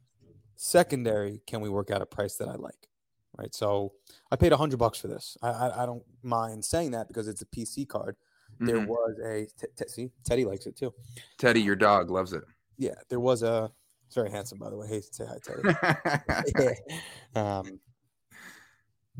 Secondary, 0.55 1.41
can 1.47 1.61
we 1.61 1.69
work 1.69 1.89
out 1.89 2.01
a 2.01 2.05
price 2.05 2.35
that 2.35 2.49
I 2.49 2.55
like? 2.55 2.88
Right. 3.37 3.53
So 3.53 3.93
I 4.31 4.35
paid 4.35 4.51
a 4.51 4.57
hundred 4.57 4.77
bucks 4.77 4.97
for 4.99 5.07
this. 5.07 5.37
I, 5.41 5.49
I 5.49 5.83
I 5.83 5.85
don't 5.85 6.03
mind 6.23 6.65
saying 6.65 6.91
that 6.91 7.07
because 7.07 7.27
it's 7.27 7.41
a 7.41 7.45
PC 7.45 7.87
card. 7.87 8.15
There 8.59 8.77
Mhm. 8.77 8.87
was 8.87 9.19
a 9.23 9.45
t- 9.59 9.67
t- 9.77 9.87
see 9.87 10.09
Teddy 10.25 10.43
likes 10.45 10.65
it 10.65 10.75
too. 10.75 10.93
Teddy, 11.37 11.61
your 11.61 11.75
dog 11.75 12.09
loves 12.09 12.33
it. 12.33 12.43
Yeah, 12.77 12.95
there 13.09 13.19
was 13.19 13.43
a. 13.43 13.71
It's 14.07 14.15
very 14.15 14.31
handsome, 14.31 14.57
by 14.57 14.71
the 14.71 14.75
way. 14.75 14.87
Hey, 14.87 15.01
say 15.01 15.25
hi, 15.25 15.37
Teddy. 15.43 16.75
um, 17.35 17.79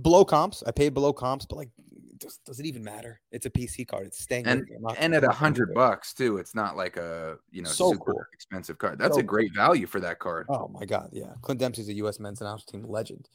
below 0.01 0.25
comps, 0.25 0.63
I 0.65 0.71
paid 0.71 0.93
below 0.95 1.13
comps, 1.13 1.45
but 1.45 1.57
like, 1.57 1.69
does, 2.17 2.39
does 2.45 2.59
it 2.59 2.65
even 2.65 2.83
matter? 2.83 3.21
It's 3.31 3.45
a 3.45 3.49
PC 3.51 3.87
card. 3.87 4.07
It's 4.07 4.19
staying. 4.19 4.47
and 4.47 4.61
with 4.61 4.69
me. 4.69 4.75
I'm 4.77 4.81
not- 4.81 4.95
and 4.99 5.13
at 5.13 5.23
a 5.23 5.29
hundred 5.31 5.73
bucks 5.75 6.13
too. 6.13 6.37
It's 6.37 6.55
not 6.55 6.75
like 6.75 6.97
a 6.97 7.37
you 7.51 7.61
know 7.61 7.69
So 7.69 7.91
super 7.93 8.13
cool. 8.13 8.23
expensive 8.33 8.77
card. 8.79 8.97
That's 8.99 9.15
So 9.15 9.19
a 9.21 9.23
great 9.23 9.53
value 9.53 9.85
for 9.85 9.99
that 9.99 10.17
card. 10.19 10.47
Oh 10.49 10.67
my 10.67 10.85
god, 10.85 11.09
yeah. 11.13 11.33
Clint 11.43 11.59
Dempsey's 11.59 11.87
a 11.89 11.93
U.S. 11.93 12.19
men's 12.19 12.41
national 12.41 12.59
team 12.67 12.83
legend. 12.89 13.29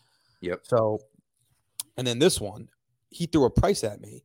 Yep. 0.44 0.60
So, 0.64 1.00
and 1.96 2.06
then 2.06 2.18
this 2.18 2.40
one, 2.40 2.68
he 3.10 3.26
threw 3.26 3.44
a 3.44 3.50
price 3.50 3.84
at 3.84 4.00
me, 4.00 4.24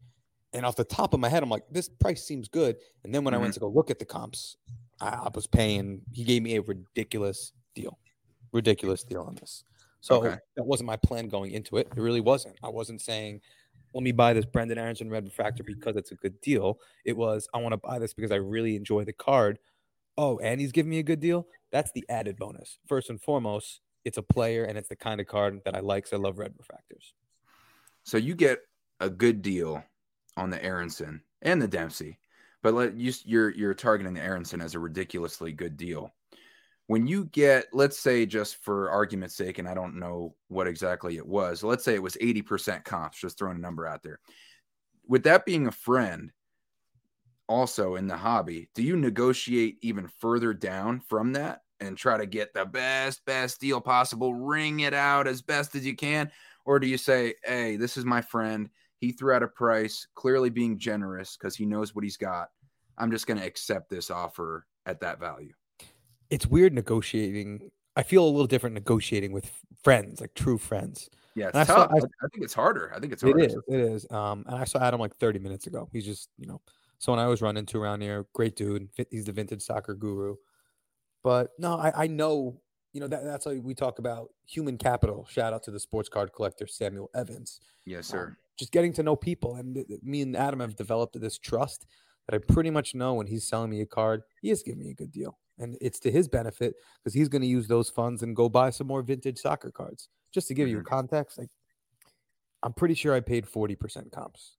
and 0.54 0.66
off 0.66 0.76
the 0.76 0.84
top 0.84 1.14
of 1.14 1.20
my 1.20 1.30
head, 1.30 1.44
I'm 1.44 1.50
like, 1.50 1.64
this 1.72 1.88
price 1.88 2.24
seems 2.24 2.48
good. 2.48 2.78
And 3.04 3.14
then 3.14 3.24
when 3.24 3.34
I 3.34 3.38
Mm-hmm. 3.38 3.42
went 3.44 3.54
to 3.56 3.60
go 3.60 3.68
look 3.70 3.92
at 3.92 4.00
the 4.00 4.06
comps, 4.06 4.58
I, 5.00 5.10
I 5.10 5.30
was 5.34 5.48
paying. 5.48 6.02
He 6.12 6.24
gave 6.24 6.42
me 6.42 6.56
a 6.56 6.62
ridiculous 6.62 7.54
deal, 7.76 8.00
ridiculous 8.52 9.04
deal 9.04 9.22
on 9.22 9.36
this. 9.36 9.64
So 10.02 10.18
Okay. 10.26 10.36
that 10.56 10.64
wasn't 10.64 10.88
my 10.88 10.96
plan 10.98 11.28
going 11.28 11.52
into 11.52 11.78
it. 11.78 11.88
It 11.96 12.02
really 12.02 12.22
wasn't. 12.22 12.58
I 12.64 12.70
wasn't 12.70 13.02
saying, 13.02 13.42
let 13.94 14.04
me 14.04 14.12
buy 14.12 14.34
this 14.34 14.46
Brenden 14.46 14.78
Aaronson 14.78 15.10
red 15.10 15.26
refractor 15.26 15.64
because 15.64 15.96
it's 15.96 16.12
a 16.12 16.16
good 16.16 16.40
deal. 16.42 16.80
It 17.06 17.18
was, 17.18 17.48
I 17.54 17.58
want 17.60 17.74
to 17.74 17.78
buy 17.78 18.00
this 18.00 18.14
because 18.14 18.32
I 18.32 18.36
really 18.38 18.76
enjoy 18.76 19.04
the 19.04 19.14
card. 19.14 19.60
Oh, 20.18 20.40
and 20.40 20.60
he's 20.62 20.72
giving 20.72 20.90
me 20.90 21.00
a 21.00 21.04
good 21.04 21.20
deal. 21.20 21.48
That's 21.72 21.92
the 21.92 22.06
added 22.10 22.38
bonus. 22.38 22.80
First 22.88 23.10
and 23.10 23.22
foremost, 23.22 23.82
it's 24.06 24.18
a 24.18 24.24
player 24.24 24.64
and 24.64 24.78
it's 24.78 24.90
the 24.90 24.96
kind 24.96 25.22
of 25.22 25.28
card 25.28 25.62
that 25.66 25.76
I 25.76 25.80
like. 25.80 26.08
So 26.08 26.18
I 26.18 26.20
love 26.20 26.40
red 26.40 26.54
refractors. 26.54 27.14
So 28.04 28.18
you 28.18 28.36
get 28.36 28.60
a 29.00 29.10
good 29.10 29.42
deal 29.42 29.84
on 30.38 30.50
the 30.50 30.64
Aaronson 30.64 31.22
and 31.42 31.62
the 31.62 31.68
Dempsey, 31.68 32.20
but 32.64 32.74
let 32.74 32.96
you 32.96 33.14
you're 33.24 33.52
you're 33.52 33.74
targeting 33.74 34.14
the 34.14 34.22
Aaronson 34.22 34.62
as 34.62 34.76
a 34.76 34.80
ridiculously 34.80 35.52
good 35.52 35.78
deal. 35.78 36.14
When 36.88 37.06
you 37.06 37.26
get, 37.26 37.68
let's 37.72 38.00
say, 38.00 38.26
just 38.26 38.64
for 38.64 38.90
argument's 38.90 39.36
sake, 39.36 39.60
and 39.60 39.68
I 39.68 39.76
don't 39.76 40.00
know 40.00 40.34
what 40.48 40.66
exactly 40.66 41.18
it 41.18 41.28
was, 41.28 41.64
let's 41.64 41.84
say 41.84 41.94
it 41.94 42.02
was 42.02 42.18
80% 42.20 42.84
comps, 42.84 43.20
just 43.20 43.38
throwing 43.38 43.58
a 43.58 43.62
number 43.62 43.86
out 43.86 44.02
there. 44.02 44.20
With 45.08 45.22
that 45.26 45.46
being 45.46 45.68
a 45.68 45.72
friend, 45.72 46.32
also 47.48 47.96
in 47.96 48.08
the 48.08 48.18
hobby, 48.18 48.70
do 48.74 48.82
you 48.82 48.96
negotiate 48.96 49.78
even 49.84 50.08
further 50.20 50.52
down 50.52 51.00
from 51.00 51.34
that 51.34 51.62
and 51.80 51.98
try 51.98 52.18
to 52.18 52.26
get 52.26 52.54
the 52.54 52.66
best, 52.66 53.24
best 53.26 53.60
deal 53.60 53.80
possible, 53.82 54.34
ring 54.34 54.82
it 54.82 54.94
out 54.94 55.28
as 55.28 55.42
best 55.42 55.76
as 55.76 55.86
you 55.86 55.96
can? 55.96 56.32
Or 56.66 56.80
do 56.80 56.88
you 56.88 56.98
say, 56.98 57.36
hey, 57.44 57.78
this 57.78 57.98
is 57.98 58.06
my 58.06 58.22
friend. 58.22 58.70
He 58.98 59.12
threw 59.12 59.34
out 59.34 59.44
a 59.44 59.48
price, 59.48 60.08
clearly 60.16 60.50
being 60.50 60.78
generous 60.78 61.38
because 61.38 61.56
he 61.56 61.66
knows 61.66 61.96
what 61.96 62.04
he's 62.04 62.18
got. 62.18 62.50
I'm 62.98 63.12
just 63.12 63.28
going 63.28 63.40
to 63.40 63.46
accept 63.46 63.90
this 63.90 64.12
offer 64.12 64.66
at 64.86 65.00
that 65.02 65.20
value. 65.20 65.54
It's 66.30 66.46
weird 66.46 66.74
negotiating 66.74 67.72
I 67.96 68.04
feel 68.04 68.24
a 68.24 68.30
little 68.30 68.48
different 68.48 68.76
negotiating 68.76 69.34
with 69.34 69.52
friends, 69.84 70.22
like 70.22 70.34
true 70.34 70.58
friends. 70.58 71.10
Yeah, 71.36 71.52
I 71.54 71.66
saw- 71.66 71.88
I- 71.92 71.98
I, 71.98 72.28
think 72.32 72.44
it's 72.46 72.54
harder. 72.54 72.94
I 72.96 73.00
think 73.00 73.12
it's 73.12 73.24
It 73.24 73.26
harder. 73.28 73.40
is. 73.44 73.56
It 73.68 73.80
is. 73.80 74.12
Um, 74.12 74.46
and 74.48 74.56
I 74.56 74.64
saw 74.64 74.80
Adam 74.80 75.02
like 75.02 75.16
30 75.18 75.40
minutes 75.40 75.68
ago. 75.68 75.90
He's 75.92 76.06
just, 76.06 76.30
you 76.38 76.46
know, 76.48 76.62
someone 77.00 77.20
I 77.20 77.26
always 77.26 77.42
run 77.42 77.58
into 77.58 77.82
around 77.82 78.00
here. 78.02 78.26
Great 78.34 78.56
dude. 78.56 78.88
He's 79.10 79.26
the 79.26 79.34
vintage 79.34 79.62
soccer 79.64 79.96
guru. 79.96 80.36
But 81.24 81.52
no, 81.60 81.76
I, 81.78 82.04
I 82.04 82.08
know, 82.08 82.62
you 82.94 83.02
know, 83.02 83.08
that, 83.08 83.24
that's 83.24 83.46
how 83.46 83.52
we 83.54 83.74
talk 83.76 84.00
about 84.00 84.30
human 84.48 84.78
capital. 84.78 85.26
Shout 85.30 85.54
out 85.54 85.64
to 85.64 85.72
the 85.72 85.80
sports 85.80 86.10
card 86.10 86.32
collector, 86.34 86.66
Samuel 86.68 87.10
Evans. 87.14 87.60
Yes, 87.86 88.12
Um, 88.14 88.20
sir. 88.20 88.38
just 88.58 88.72
getting 88.72 88.94
to 88.94 89.04
know 89.04 89.16
people. 89.16 89.56
And 89.56 89.86
me 90.02 90.22
and 90.22 90.36
Adam 90.36 90.60
have 90.62 90.76
developed 90.76 91.20
this 91.20 91.38
trust 91.38 91.86
that 92.28 92.36
I 92.36 92.38
pretty 92.54 92.70
much 92.70 92.96
know 92.96 93.14
when 93.16 93.28
he's 93.28 93.48
selling 93.48 93.70
me 93.72 93.82
a 93.82 93.86
card, 93.86 94.22
he 94.42 94.50
is 94.52 94.64
giving 94.64 94.80
me 94.84 94.92
a 94.92 94.96
good 94.96 95.12
deal. 95.12 95.40
And 95.58 95.78
it's 95.82 96.00
to 96.02 96.12
his 96.12 96.28
benefit 96.30 96.76
because 97.04 97.14
he's 97.14 97.28
going 97.28 97.42
to 97.42 97.48
use 97.48 97.68
those 97.68 97.90
funds 97.90 98.24
and 98.24 98.36
go 98.36 98.48
buy 98.48 98.70
some 98.70 98.88
more 98.88 99.02
vintage 99.02 99.40
soccer 99.40 99.72
cards. 99.72 100.08
Just 100.32 100.48
to 100.48 100.54
give 100.54 100.70
you 100.70 100.80
Mhm. 100.80 100.86
context, 100.86 101.38
like 101.38 101.50
I'm 102.64 102.74
pretty 102.74 102.94
sure 102.94 103.14
I 103.14 103.20
paid 103.20 103.46
40% 103.46 104.12
comps. 104.12 104.56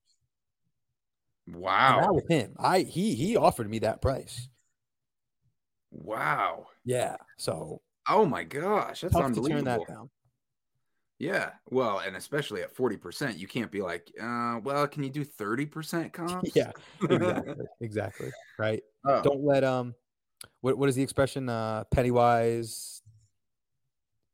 And 1.46 1.56
Wow. 1.56 2.00
that 2.00 2.12
was 2.14 2.24
him. 2.28 2.54
I 2.58 2.80
he 2.80 3.14
he 3.14 3.36
offered 3.36 3.68
me 3.70 3.78
that 3.80 4.02
price. 4.02 4.48
Wow. 5.90 6.66
Yeah. 6.84 7.16
So 7.36 7.82
Oh 8.08 8.24
my 8.26 8.44
gosh, 8.44 9.02
that's 9.02 9.14
unbelievable. 9.14 9.48
turn 9.56 9.64
that 9.64 9.86
down. 9.86 10.10
Yeah. 11.18 11.50
Well, 11.70 11.98
and 11.98 12.16
especially 12.16 12.62
at 12.62 12.74
40%, 12.74 13.38
you 13.38 13.46
can't 13.46 13.70
be 13.70 13.82
like, 13.82 14.10
uh, 14.20 14.58
well, 14.64 14.88
can 14.88 15.02
you 15.02 15.10
do 15.10 15.24
30% 15.24 16.12
comps? 16.12 16.56
Yeah. 16.56 16.72
Exactly. 17.08 17.66
exactly. 17.80 18.30
Right. 18.58 18.82
Oh, 19.04 19.22
Don't 19.22 19.44
let 19.44 19.64
um 19.64 19.94
what 20.62 20.78
what 20.78 20.88
is 20.88 20.94
the 20.94 21.02
expression? 21.02 21.48
Uh 21.48 21.84
Pennywise 21.90 23.02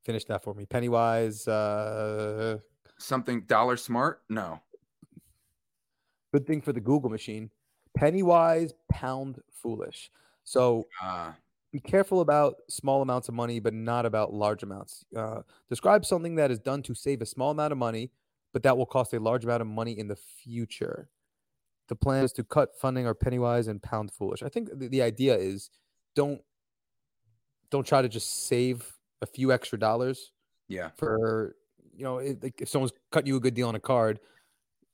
finish 0.04 0.24
that 0.26 0.44
for 0.44 0.54
me. 0.54 0.64
Pennywise 0.66 1.48
uh 1.48 2.58
something 2.98 3.42
dollar 3.42 3.76
smart? 3.76 4.22
No. 4.28 4.60
good 6.32 6.46
thing 6.46 6.60
for 6.60 6.72
the 6.72 6.80
Google 6.80 7.10
machine. 7.10 7.50
Pennywise 7.96 8.72
pound 8.90 9.40
foolish. 9.50 10.10
So 10.44 10.86
Uh, 11.02 11.32
be 11.72 11.80
careful 11.80 12.20
about 12.20 12.56
small 12.68 13.02
amounts 13.02 13.28
of 13.28 13.34
money, 13.34 13.60
but 13.60 13.74
not 13.74 14.06
about 14.06 14.32
large 14.32 14.62
amounts. 14.62 15.04
Uh, 15.14 15.42
describe 15.68 16.04
something 16.04 16.36
that 16.36 16.50
is 16.50 16.58
done 16.58 16.82
to 16.82 16.94
save 16.94 17.20
a 17.20 17.26
small 17.26 17.50
amount 17.50 17.72
of 17.72 17.78
money, 17.78 18.10
but 18.52 18.62
that 18.62 18.76
will 18.76 18.86
cost 18.86 19.12
a 19.12 19.20
large 19.20 19.44
amount 19.44 19.60
of 19.60 19.66
money 19.66 19.98
in 19.98 20.08
the 20.08 20.16
future. 20.16 21.08
The 21.88 21.96
plan 21.96 22.24
is 22.24 22.32
to 22.32 22.44
cut 22.44 22.70
funding 22.80 23.06
or 23.06 23.14
pennywise 23.14 23.68
and 23.68 23.82
pound 23.82 24.12
foolish. 24.12 24.42
I 24.42 24.48
think 24.48 24.70
the, 24.72 24.88
the 24.88 25.02
idea 25.02 25.36
is 25.36 25.70
don't 26.14 26.40
don't 27.70 27.86
try 27.86 28.02
to 28.02 28.08
just 28.08 28.46
save 28.46 28.96
a 29.22 29.26
few 29.26 29.52
extra 29.52 29.78
dollars 29.78 30.32
yeah. 30.68 30.90
for 30.96 31.56
you 31.94 32.04
know 32.04 32.18
if, 32.18 32.42
like, 32.42 32.60
if 32.60 32.68
someone's 32.68 32.92
cut 33.10 33.26
you 33.26 33.36
a 33.36 33.40
good 33.40 33.54
deal 33.54 33.68
on 33.68 33.74
a 33.74 33.80
card 33.80 34.20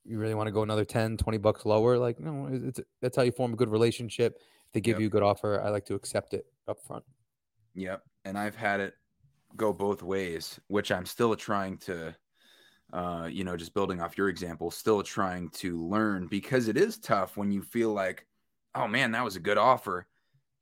you 0.05 0.17
really 0.17 0.33
want 0.33 0.47
to 0.47 0.51
go 0.51 0.63
another 0.63 0.85
10 0.85 1.17
20 1.17 1.37
bucks 1.37 1.65
lower 1.65 1.97
like 1.97 2.19
no 2.19 2.47
it's, 2.51 2.79
it's 2.79 2.89
that's 3.01 3.15
how 3.15 3.23
you 3.23 3.31
form 3.31 3.53
a 3.53 3.55
good 3.55 3.69
relationship 3.69 4.39
if 4.67 4.73
they 4.73 4.81
give 4.81 4.95
Yep. 4.95 5.01
you 5.01 5.07
a 5.07 5.09
good 5.09 5.23
offer 5.23 5.61
i 5.61 5.69
like 5.69 5.85
to 5.85 5.95
accept 5.95 6.33
it 6.33 6.45
up 6.67 6.79
front 6.79 7.05
Yep. 7.75 8.03
And 8.25 8.37
I've 8.37 8.55
had 8.55 8.79
it 8.79 8.95
go 9.55 9.73
both 9.73 10.03
ways, 10.03 10.59
which 10.67 10.91
I'm 10.91 11.05
still 11.05 11.35
trying 11.35 11.77
to, 11.79 12.17
uh, 12.93 13.29
you 13.31 13.43
know, 13.43 13.57
just 13.57 13.73
building 13.73 14.01
off 14.01 14.17
your 14.17 14.29
example, 14.29 14.71
still 14.71 15.03
trying 15.03 15.49
to 15.51 15.79
learn 15.87 16.27
because 16.27 16.67
it 16.69 16.77
is 16.77 16.99
tough 16.99 17.37
when 17.37 17.51
you 17.51 17.63
feel 17.63 17.93
like, 17.93 18.27
oh 18.75 18.87
man, 18.87 19.11
that 19.11 19.23
was 19.23 19.35
a 19.35 19.41
good 19.41 19.57
offer. 19.59 20.07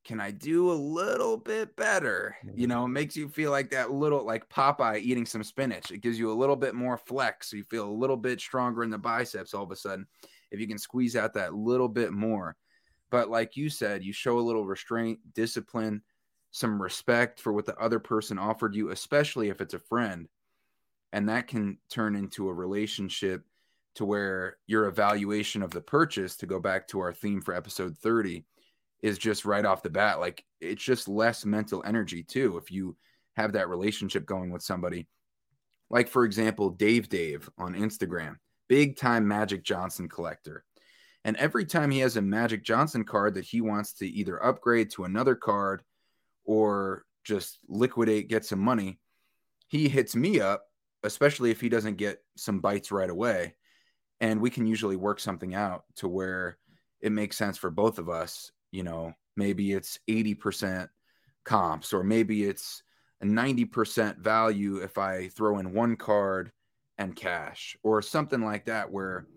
Can 0.06 0.20
I 0.22 0.32
do 0.32 0.72
a 0.72 0.74
little 0.74 1.38
bit 1.38 1.76
better? 1.76 2.38
You 2.56 2.68
Mhm. 2.68 2.68
know, 2.68 2.86
it 2.86 2.90
makes 2.90 3.16
you 3.18 3.30
feel 3.30 3.52
like 3.52 3.72
that 3.72 3.92
little, 3.92 4.24
like 4.26 4.50
Popeye 4.50 5.02
eating 5.02 5.26
some 5.26 5.44
spinach. 5.44 5.92
It 5.92 6.00
gives 6.00 6.20
you 6.20 6.32
a 6.32 6.34
little 6.34 6.56
bit 6.58 6.76
more 6.76 6.98
flex. 6.98 7.50
So 7.52 7.58
you 7.58 7.64
feel 7.66 7.90
a 7.90 7.92
little 7.94 8.18
bit 8.18 8.40
stronger 8.42 8.84
in 8.84 8.92
the 8.92 9.00
biceps 9.00 9.54
all 9.54 9.64
of 9.64 9.72
a 9.72 9.78
sudden 9.78 10.08
if 10.52 10.60
you 10.60 10.68
can 10.68 10.80
squeeze 10.80 11.16
out 11.16 11.34
that 11.36 11.54
little 11.56 11.90
bit 11.90 12.14
more. 12.14 12.58
But 13.12 13.30
like 13.30 13.58
you 13.58 13.70
said, 13.70 14.04
you 14.04 14.14
show 14.14 14.40
a 14.40 14.42
little 14.42 14.66
restraint, 14.66 15.20
discipline, 15.34 16.02
some 16.52 16.82
respect 16.82 17.40
for 17.40 17.54
what 17.54 17.66
the 17.66 17.78
other 17.78 18.00
person 18.00 18.40
offered 18.40 18.74
you, 18.74 18.90
especially 18.90 19.50
if 19.50 19.62
it's 19.62 19.74
a 19.74 19.80
friend. 19.80 20.28
And 21.14 21.30
that 21.30 21.48
can 21.48 21.78
turn 21.90 22.16
into 22.16 22.48
a 22.50 22.54
relationship 22.54 23.44
to 23.96 24.06
where 24.06 24.58
your 24.68 24.86
evaluation 24.86 25.62
of 25.62 25.72
the 25.72 25.82
purchase, 25.82 26.38
to 26.38 26.46
go 26.46 26.60
back 26.60 26.88
to 26.88 27.00
our 27.02 27.14
theme 27.14 27.42
for 27.42 27.54
episode 27.54 27.98
30, 27.98 28.46
is 29.02 29.18
just 29.18 29.44
right 29.44 29.66
off 29.66 29.84
the 29.84 29.90
bat. 29.90 30.22
Like 30.22 30.46
it's 30.62 30.84
just 30.84 31.10
less 31.10 31.46
mental 31.46 31.84
energy, 31.86 32.24
too, 32.24 32.58
if 32.58 32.72
you 32.72 32.96
have 33.36 33.54
that 33.54 33.70
relationship 33.70 34.26
going 34.26 34.52
with 34.52 34.62
somebody. 34.62 35.08
Like, 35.90 36.08
for 36.08 36.24
example, 36.24 36.70
Dave 36.70 37.10
Dave 37.10 37.50
on 37.58 37.74
Instagram, 37.76 38.36
big 38.70 38.96
time 38.96 39.28
Magic 39.28 39.64
Johnson 39.64 40.08
collector. 40.08 40.64
And 41.24 41.38
every 41.38 41.66
time 41.66 41.92
he 41.92 42.00
has 42.00 42.18
a 42.18 42.22
Magic 42.22 42.64
Johnson 42.64 43.04
card 43.04 43.36
that 43.36 43.46
he 43.46 43.62
wants 43.62 43.94
to 43.94 44.08
either 44.08 44.44
upgrade 44.44 44.90
to 44.92 45.04
another 45.04 45.36
card 45.36 45.84
or 46.46 47.06
just 47.24 47.60
liquidate, 47.68 48.28
get 48.28 48.44
some 48.44 48.60
money, 48.60 49.00
he 49.68 49.88
hits 49.88 50.16
me 50.16 50.40
up, 50.40 50.64
especially 51.04 51.52
if 51.52 51.62
he 51.62 51.70
doesn't 51.70 51.98
get 51.98 52.24
some 52.38 52.60
bites 52.60 52.92
right 52.92 53.10
away. 53.10 53.56
And 54.20 54.42
we 54.42 54.50
can 54.50 54.66
usually 54.66 54.96
work 54.96 55.20
something 55.20 55.54
out 55.54 55.84
to 55.98 56.08
where 56.08 56.58
it 57.02 57.12
makes 57.12 57.38
sense 57.38 57.58
for 57.58 57.70
both 57.70 58.00
of 58.00 58.10
us. 58.10 58.52
You 58.72 58.84
know, 58.84 59.14
maybe 59.36 59.74
it's 59.74 60.00
80% 60.10 60.88
comps, 61.44 61.94
or 61.94 62.04
maybe 62.04 62.44
it's 62.46 62.84
a 63.22 63.26
90% 63.26 64.18
value 64.18 64.78
if 64.78 64.98
I 64.98 65.28
throw 65.28 65.60
in 65.60 65.74
one 65.74 65.96
card 65.96 66.52
and 66.98 67.16
cash, 67.16 67.78
or 67.84 68.02
something 68.02 68.42
like 68.42 68.66
that, 68.66 68.92
where, 68.92 69.28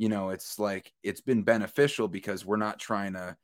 you 0.00 0.08
know, 0.08 0.30
it's 0.30 0.58
like 0.58 0.94
it's 1.02 1.20
been 1.20 1.42
beneficial 1.42 2.08
because 2.08 2.46
we're 2.46 2.56
not 2.56 2.78
trying 2.78 3.12
to 3.12 3.36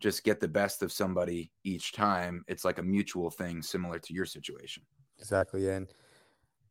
just 0.00 0.24
get 0.24 0.40
the 0.40 0.48
best 0.48 0.82
of 0.82 0.90
somebody 0.90 1.52
each 1.62 1.92
time. 1.92 2.42
It's 2.48 2.64
like 2.64 2.78
a 2.78 2.82
mutual 2.82 3.30
thing, 3.30 3.62
similar 3.62 4.00
to 4.00 4.12
your 4.12 4.26
situation. 4.26 4.82
exactly 5.20 5.68
and 5.76 5.86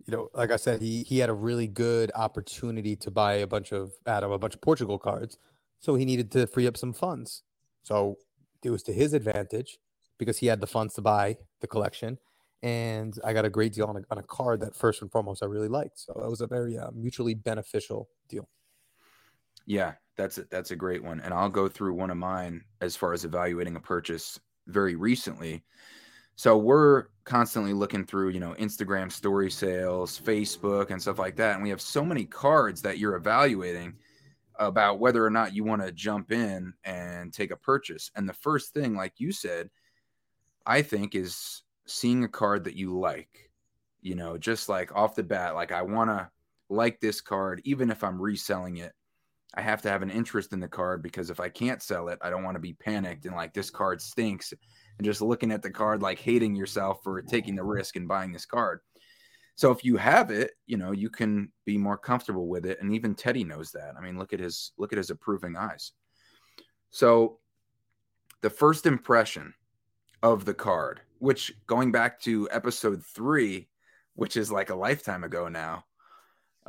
you 0.05 0.11
know 0.13 0.23
like 0.33 0.51
i 0.51 0.57
said 0.57 0.81
he 0.81 1.03
he 1.03 1.19
had 1.19 1.29
a 1.29 1.33
really 1.49 1.67
good 1.67 2.11
opportunity 2.15 2.95
to 2.95 3.09
buy 3.11 3.33
a 3.35 3.47
bunch 3.55 3.71
of 3.71 3.93
adam 4.15 4.31
a 4.31 4.39
bunch 4.43 4.55
of 4.55 4.61
portugal 4.61 4.97
cards 5.07 5.37
so 5.79 5.95
he 5.95 6.05
needed 6.11 6.31
to 6.31 6.47
free 6.47 6.67
up 6.67 6.77
some 6.83 6.93
funds 6.93 7.43
so 7.83 8.17
it 8.67 8.71
was 8.75 8.83
to 8.83 8.93
his 8.93 9.13
advantage 9.13 9.71
because 10.17 10.37
he 10.39 10.47
had 10.47 10.59
the 10.61 10.71
funds 10.75 10.93
to 10.95 11.01
buy 11.01 11.37
the 11.61 11.67
collection 11.67 12.17
and 12.63 13.11
i 13.23 13.31
got 13.37 13.45
a 13.45 13.55
great 13.57 13.73
deal 13.73 13.87
on 13.91 13.97
a, 13.97 14.03
on 14.11 14.17
a 14.17 14.23
card 14.23 14.59
that 14.61 14.75
first 14.75 15.01
and 15.01 15.11
foremost 15.11 15.43
i 15.43 15.45
really 15.45 15.73
liked 15.79 15.99
so 15.99 16.11
it 16.25 16.29
was 16.29 16.41
a 16.41 16.47
very 16.47 16.77
uh, 16.77 16.91
mutually 16.93 17.35
beneficial 17.35 18.09
deal 18.27 18.47
Yeah, 19.69 19.93
that's 20.17 20.39
a, 20.39 20.45
that's 20.49 20.71
a 20.71 20.75
great 20.75 21.03
one, 21.03 21.19
and 21.21 21.31
I'll 21.31 21.47
go 21.49 21.67
through 21.67 21.93
one 21.93 22.09
of 22.09 22.17
mine 22.17 22.63
as 22.81 22.95
far 22.95 23.13
as 23.13 23.23
evaluating 23.23 23.75
a 23.75 23.79
purchase 23.79 24.39
very 24.67 24.95
recently. 24.95 25.63
So 26.35 26.57
we're 26.57 27.05
constantly 27.25 27.73
looking 27.73 28.05
through, 28.05 28.29
you 28.29 28.39
know, 28.39 28.55
Instagram 28.59 29.11
story 29.11 29.51
sales, 29.51 30.19
Facebook, 30.19 30.89
and 30.91 31.01
stuff 31.01 31.19
like 31.19 31.35
that, 31.37 31.53
and 31.53 31.63
we 31.63 31.69
have 31.69 31.81
so 31.81 32.03
many 32.03 32.25
cards 32.25 32.81
that 32.81 32.97
you're 32.97 33.15
evaluating 33.15 33.93
about 34.57 34.99
whether 34.99 35.23
or 35.23 35.29
not 35.29 35.53
you 35.53 35.63
want 35.63 35.83
to 35.83 35.91
jump 35.91 36.31
in 36.31 36.73
and 36.83 37.31
take 37.31 37.51
a 37.51 37.55
purchase. 37.57 38.11
And 38.15 38.27
the 38.27 38.33
first 38.33 38.73
thing, 38.73 38.95
like 38.95 39.13
you 39.19 39.31
said, 39.31 39.69
I 40.65 40.81
think 40.81 41.15
is 41.15 41.63
seeing 41.87 42.23
a 42.23 42.29
card 42.29 42.63
that 42.65 42.75
you 42.75 42.97
like. 42.99 43.51
You 44.01 44.15
know, 44.15 44.37
just 44.37 44.69
like 44.69 44.95
off 44.95 45.15
the 45.15 45.23
bat, 45.23 45.55
like 45.55 45.71
I 45.73 45.83
want 45.83 46.09
to 46.09 46.29
like 46.69 47.01
this 47.01 47.21
card, 47.21 47.61
even 47.65 47.91
if 47.91 48.03
I'm 48.03 48.21
reselling 48.21 48.77
it. 48.77 48.93
I 49.55 49.61
have 49.61 49.81
to 49.81 49.89
have 49.89 50.03
an 50.03 50.11
interest 50.11 50.53
in 50.53 50.59
the 50.59 50.67
card 50.67 51.01
because 51.01 51.29
if 51.29 51.39
I 51.39 51.49
can't 51.49 51.81
sell 51.81 52.09
it, 52.09 52.19
I 52.21 52.29
don't 52.29 52.43
want 52.43 52.55
to 52.55 52.61
be 52.61 52.73
panicked 52.73 53.25
and 53.25 53.35
like 53.35 53.53
this 53.53 53.71
card 53.71 54.01
stinks 54.01 54.51
and 54.51 55.05
just 55.05 55.21
looking 55.21 55.51
at 55.51 55.63
the 55.63 55.71
card 55.71 56.01
like 56.01 56.19
hating 56.19 56.55
yourself 56.55 56.99
for 57.03 57.21
taking 57.21 57.55
the 57.55 57.63
risk 57.63 57.95
and 57.95 58.07
buying 58.07 58.31
this 58.31 58.45
card. 58.45 58.81
So 59.55 59.71
if 59.71 59.83
you 59.83 59.97
have 59.97 60.29
it, 60.29 60.51
you 60.67 60.77
know, 60.77 60.91
you 60.91 61.09
can 61.09 61.51
be 61.65 61.77
more 61.77 61.97
comfortable 61.97 62.47
with 62.47 62.65
it 62.65 62.79
and 62.79 62.93
even 62.93 63.15
Teddy 63.15 63.43
knows 63.43 63.71
that. 63.71 63.95
I 63.97 64.01
mean, 64.01 64.19
look 64.19 64.33
at 64.33 64.39
his 64.39 64.71
look 64.77 64.93
at 64.93 64.97
his 64.97 65.09
approving 65.09 65.57
eyes. 65.57 65.93
So 66.91 67.39
the 68.41 68.49
first 68.49 68.85
impression 68.85 69.53
of 70.21 70.45
the 70.45 70.53
card, 70.53 71.01
which 71.17 71.53
going 71.65 71.91
back 71.91 72.21
to 72.21 72.47
episode 72.51 73.03
3, 73.03 73.67
which 74.13 74.37
is 74.37 74.51
like 74.51 74.69
a 74.69 74.75
lifetime 74.75 75.23
ago 75.23 75.47
now, 75.47 75.85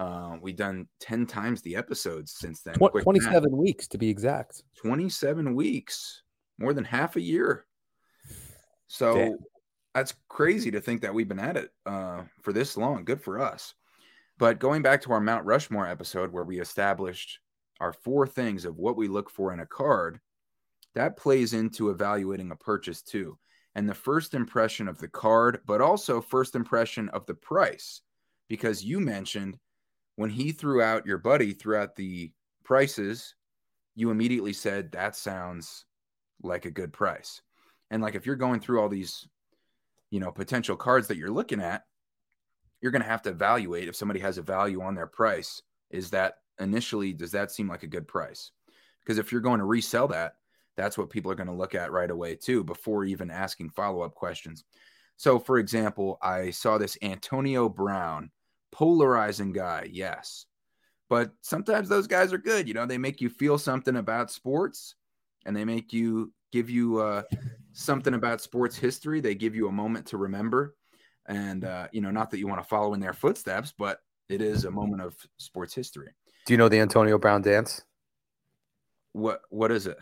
uh, 0.01 0.37
we've 0.41 0.57
done 0.57 0.87
10 1.01 1.27
times 1.27 1.61
the 1.61 1.77
episodes 1.77 2.33
since 2.33 2.63
then. 2.63 2.75
Tw- 2.75 2.79
Quick 2.91 2.95
math. 2.95 3.05
27 3.05 3.55
weeks 3.57 3.87
to 3.89 3.99
be 3.99 4.09
exact 4.09 4.63
27 4.79 5.55
weeks, 5.55 6.23
more 6.59 6.73
than 6.73 6.85
half 6.85 7.17
a 7.17 7.21
year. 7.21 7.67
So 8.89 9.15
Damn. 9.15 9.39
that's 9.95 10.15
crazy 10.29 10.71
to 10.71 10.81
think 10.81 11.03
that 11.03 11.13
we've 11.13 11.29
been 11.29 11.39
at 11.39 11.57
it 11.59 11.71
uh, 11.85 12.23
for 12.43 12.53
this 12.55 12.77
long. 12.79 13.05
Good 13.05 13.21
for 13.23 13.39
us. 13.41 13.75
But 14.39 14.59
going 14.59 14.81
back 14.81 15.03
to 15.03 15.13
our 15.13 15.21
Mount 15.21 15.45
Rushmore 15.45 15.87
episode 15.87 16.33
where 16.33 16.45
we 16.45 16.61
established 16.61 17.39
our 17.79 17.93
four 17.93 18.27
things 18.27 18.65
of 18.65 18.79
what 18.79 18.97
we 18.97 19.07
look 19.07 19.29
for 19.31 19.53
in 19.53 19.61
a 19.61 19.67
card, 19.67 20.19
that 20.95 21.19
plays 21.19 21.53
into 21.53 21.91
evaluating 21.91 22.51
a 22.51 22.57
purchase 22.57 23.03
too. 23.03 23.39
and 23.75 23.89
the 23.89 23.95
first 23.95 24.35
impression 24.35 24.89
of 24.89 24.99
the 24.99 25.09
card, 25.09 25.61
but 25.67 25.81
also 25.81 26.21
first 26.21 26.57
impression 26.57 27.09
of 27.11 27.25
the 27.27 27.35
price. 27.35 28.01
Because 28.49 28.83
you 28.83 28.99
mentioned 28.99 29.59
when 30.17 30.31
he 30.31 30.53
threw 30.53 30.83
out 30.83 31.07
your 31.07 31.19
buddy 31.19 31.53
throughout 31.53 31.97
the 31.97 32.33
prices, 32.65 33.35
you 33.95 34.11
immediately 34.11 34.53
said 34.53 34.93
that 34.93 35.17
sounds 35.17 35.85
like 36.43 36.65
a 36.65 36.71
good 36.71 36.93
price. 36.93 37.43
And 37.91 38.03
like 38.03 38.15
if 38.15 38.27
you're 38.27 38.37
going 38.37 38.61
through 38.61 38.81
all 38.81 38.89
these, 38.89 39.27
you 40.11 40.21
know, 40.21 40.31
potential 40.31 40.77
cards 40.77 41.09
that 41.09 41.17
you're 41.17 41.31
looking 41.31 41.61
at, 41.61 41.85
you're 42.81 42.93
going 42.93 43.03
to 43.03 43.09
have 43.09 43.23
to 43.23 43.31
evaluate 43.31 43.89
if 43.89 43.97
somebody 43.97 44.21
has 44.21 44.39
a 44.39 44.43
value 44.43 44.81
on 44.83 44.95
their 44.95 45.07
price. 45.07 45.63
Is 45.91 46.11
that 46.11 46.35
initially, 46.59 47.13
does 47.13 47.33
that 47.33 47.51
seem 47.51 47.69
like 47.69 47.83
a 47.83 47.89
good 47.89 48.07
price? 48.07 48.53
Because 49.01 49.19
if 49.19 49.33
you're 49.33 49.41
going 49.41 49.59
to 49.59 49.67
resell 49.67 50.09
that, 50.09 50.35
that's 50.77 50.97
what 50.97 51.11
people 51.11 51.31
are 51.31 51.37
going 51.37 51.47
to 51.49 51.53
look 51.53 51.75
at 51.75 51.93
right 51.93 52.11
away 52.11 52.37
too 52.37 52.65
before 52.65 53.05
even 53.05 53.31
asking 53.31 53.71
follow-up 53.71 54.15
questions. 54.15 54.65
So 55.17 55.39
for 55.39 55.59
example, 55.59 56.17
I 56.23 56.51
saw 56.51 56.79
this 56.79 56.97
Antonio 57.03 57.69
Brown 57.69 58.31
polarizing 58.73 59.53
guy. 59.53 59.89
Yes. 59.91 60.47
But 61.09 61.33
sometimes 61.41 61.89
those 61.89 62.07
guys 62.07 62.33
are 62.33 62.39
good, 62.39 62.69
you 62.69 62.75
know, 62.75 62.87
they 62.87 62.99
make 62.99 63.21
you 63.21 63.29
feel 63.29 63.59
something 63.59 63.97
about 63.97 64.31
sports 64.31 64.95
and 65.45 65.57
they 65.57 65.65
make 65.65 65.93
you 65.93 66.33
give 66.53 66.71
you 66.71 66.99
uh, 66.99 67.23
something 67.73 68.15
about 68.15 68.41
sports 68.41 68.77
history. 68.77 69.21
They 69.21 69.35
give 69.35 69.55
you 69.55 69.69
a 69.69 69.73
moment 69.73 70.07
to 70.07 70.17
remember. 70.17 70.77
And, 71.27 71.65
uh, 71.65 71.89
you 71.93 72.01
know, 72.01 72.11
not 72.11 72.31
that 72.31 72.39
you 72.39 72.47
want 72.47 72.63
to 72.63 72.69
follow 72.69 72.95
in 72.95 73.01
their 73.01 73.13
footsteps, 73.13 73.73
but 73.77 73.99
it 74.29 74.41
is 74.41 74.65
a 74.65 74.71
moment 74.71 75.03
of 75.03 75.17
sports 75.39 75.75
history. 75.75 76.15
Do 76.47 76.53
you 76.53 76.59
know 76.59 76.69
the 76.69 76.81
Antonio 76.81 77.19
Brown 77.19 77.43
dance? 77.43 77.83
What 79.13 79.43
What 79.51 79.73
is 79.73 79.87
it? 79.87 79.99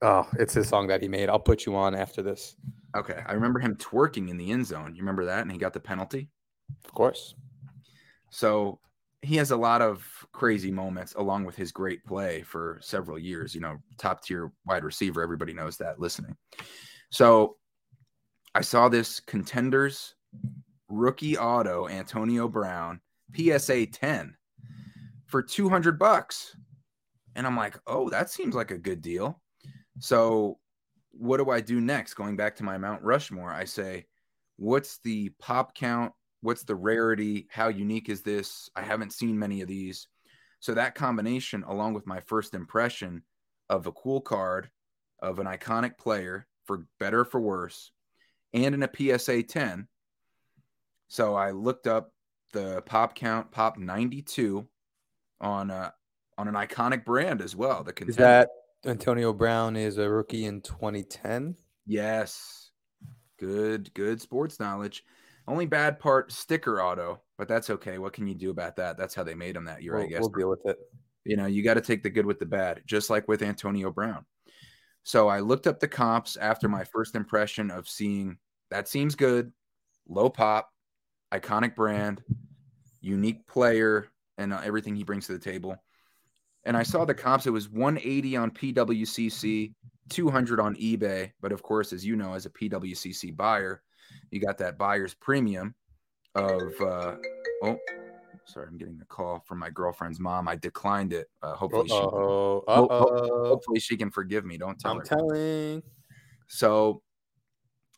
Oh, 0.00 0.28
it's 0.38 0.54
his 0.54 0.68
song 0.68 0.88
that 0.88 1.02
he 1.02 1.08
made. 1.08 1.28
I'll 1.28 1.38
put 1.38 1.66
you 1.66 1.76
on 1.76 1.94
after 1.94 2.22
this. 2.22 2.56
Okay. 2.96 3.22
I 3.26 3.32
remember 3.32 3.60
him 3.60 3.76
twerking 3.76 4.28
in 4.28 4.36
the 4.36 4.50
end 4.50 4.66
zone. 4.66 4.94
You 4.94 5.02
remember 5.02 5.24
that? 5.26 5.42
And 5.42 5.52
he 5.52 5.58
got 5.58 5.72
the 5.72 5.80
penalty? 5.80 6.28
Of 6.84 6.92
course. 6.92 7.34
So 8.32 8.80
he 9.20 9.36
has 9.36 9.52
a 9.52 9.56
lot 9.56 9.82
of 9.82 10.04
crazy 10.32 10.72
moments 10.72 11.14
along 11.14 11.44
with 11.44 11.54
his 11.54 11.70
great 11.70 12.04
play 12.04 12.42
for 12.42 12.78
several 12.82 13.18
years. 13.18 13.54
You 13.54 13.60
know, 13.60 13.78
top 13.98 14.24
tier 14.24 14.50
wide 14.66 14.82
receiver. 14.82 15.22
Everybody 15.22 15.52
knows 15.52 15.76
that 15.76 16.00
listening. 16.00 16.36
So 17.10 17.56
I 18.54 18.62
saw 18.62 18.88
this 18.88 19.20
contenders 19.20 20.14
rookie 20.88 21.38
auto, 21.38 21.88
Antonio 21.88 22.48
Brown, 22.48 23.00
PSA 23.34 23.86
10 23.86 24.34
for 25.26 25.42
200 25.42 25.98
bucks. 25.98 26.56
And 27.36 27.46
I'm 27.46 27.56
like, 27.56 27.78
oh, 27.86 28.10
that 28.10 28.30
seems 28.30 28.54
like 28.54 28.70
a 28.70 28.78
good 28.78 29.00
deal. 29.00 29.40
So, 29.98 30.58
what 31.12 31.36
do 31.36 31.50
I 31.50 31.60
do 31.60 31.80
next? 31.80 32.14
Going 32.14 32.36
back 32.36 32.56
to 32.56 32.64
my 32.64 32.78
Mount 32.78 33.02
Rushmore, 33.02 33.52
I 33.52 33.64
say, 33.64 34.06
what's 34.56 34.98
the 34.98 35.30
pop 35.38 35.74
count? 35.74 36.12
What's 36.42 36.64
the 36.64 36.74
rarity? 36.74 37.46
How 37.50 37.68
unique 37.68 38.08
is 38.08 38.22
this? 38.22 38.68
I 38.76 38.82
haven't 38.82 39.12
seen 39.12 39.38
many 39.38 39.62
of 39.62 39.68
these. 39.68 40.08
So, 40.60 40.74
that 40.74 40.94
combination, 40.94 41.64
along 41.64 41.94
with 41.94 42.06
my 42.06 42.20
first 42.20 42.54
impression 42.54 43.22
of 43.70 43.86
a 43.86 43.92
cool 43.92 44.20
card, 44.20 44.70
of 45.20 45.38
an 45.38 45.46
iconic 45.46 45.96
player, 45.98 46.46
for 46.64 46.86
better 47.00 47.24
for 47.24 47.40
worse, 47.40 47.90
and 48.52 48.74
in 48.74 48.82
a 48.82 49.18
PSA 49.18 49.44
10. 49.44 49.88
So, 51.08 51.34
I 51.34 51.52
looked 51.52 51.86
up 51.86 52.12
the 52.52 52.82
pop 52.82 53.14
count, 53.14 53.50
pop 53.50 53.78
92 53.78 54.66
on 55.40 55.70
a, 55.70 55.94
on 56.38 56.48
an 56.48 56.54
iconic 56.54 57.04
brand 57.04 57.40
as 57.40 57.56
well. 57.56 57.82
The 57.82 57.94
is 58.06 58.16
that 58.16 58.48
Antonio 58.84 59.32
Brown 59.32 59.76
is 59.76 59.98
a 59.98 60.08
rookie 60.10 60.44
in 60.44 60.60
2010. 60.60 61.56
Yes. 61.86 62.70
Good, 63.38 63.92
good 63.94 64.20
sports 64.20 64.58
knowledge. 64.58 65.04
Only 65.48 65.66
bad 65.66 65.98
part 65.98 66.32
sticker 66.32 66.82
auto, 66.82 67.20
but 67.36 67.48
that's 67.48 67.70
okay. 67.70 67.98
What 67.98 68.12
can 68.12 68.26
you 68.26 68.34
do 68.34 68.50
about 68.50 68.76
that? 68.76 68.96
That's 68.96 69.14
how 69.14 69.24
they 69.24 69.34
made 69.34 69.56
him 69.56 69.64
that 69.64 69.82
year, 69.82 69.94
we'll, 69.94 70.04
I 70.04 70.06
guess. 70.06 70.20
We'll 70.20 70.30
deal 70.30 70.50
with 70.50 70.64
it. 70.64 70.78
You 71.24 71.36
know, 71.36 71.46
you 71.46 71.62
got 71.62 71.74
to 71.74 71.80
take 71.80 72.02
the 72.02 72.10
good 72.10 72.26
with 72.26 72.38
the 72.38 72.46
bad, 72.46 72.82
just 72.86 73.10
like 73.10 73.28
with 73.28 73.42
Antonio 73.42 73.90
Brown. 73.90 74.24
So 75.04 75.28
I 75.28 75.40
looked 75.40 75.66
up 75.66 75.80
the 75.80 75.88
comps 75.88 76.36
after 76.36 76.68
my 76.68 76.84
first 76.84 77.16
impression 77.16 77.70
of 77.70 77.88
seeing 77.88 78.38
that 78.70 78.88
seems 78.88 79.14
good, 79.14 79.52
low 80.08 80.30
pop, 80.30 80.70
iconic 81.32 81.74
brand, 81.74 82.22
unique 83.00 83.46
player, 83.48 84.08
and 84.38 84.52
uh, 84.52 84.60
everything 84.64 84.94
he 84.94 85.02
brings 85.02 85.26
to 85.26 85.32
the 85.32 85.38
table 85.38 85.76
and 86.64 86.76
I 86.76 86.82
saw 86.82 87.04
the 87.04 87.14
comps. 87.14 87.46
It 87.46 87.50
was 87.50 87.68
180 87.68 88.36
on 88.36 88.50
PWCC, 88.50 89.74
200 90.10 90.60
on 90.60 90.76
eBay. 90.76 91.32
But 91.40 91.52
of 91.52 91.62
course, 91.62 91.92
as 91.92 92.04
you 92.04 92.16
know, 92.16 92.34
as 92.34 92.46
a 92.46 92.50
PWCC 92.50 93.36
buyer, 93.36 93.82
you 94.30 94.40
got 94.40 94.58
that 94.58 94.78
buyer's 94.78 95.14
premium 95.14 95.74
of 96.34 96.62
uh, 96.80 97.16
oh, 97.62 97.78
sorry, 98.46 98.68
I'm 98.68 98.78
getting 98.78 98.98
a 99.02 99.06
call 99.06 99.40
from 99.46 99.58
my 99.58 99.70
girlfriend's 99.70 100.20
mom. 100.20 100.48
I 100.48 100.56
declined 100.56 101.12
it. 101.12 101.28
Uh, 101.42 101.54
hopefully, 101.54 101.88
she 101.88 101.94
ho- 101.94 102.64
hopefully 103.46 103.80
she 103.80 103.96
can 103.96 104.10
forgive 104.10 104.44
me. 104.44 104.58
Don't 104.58 104.78
tell 104.78 104.92
I'm 104.92 104.98
her. 104.98 105.04
telling. 105.04 105.82
So 106.46 107.02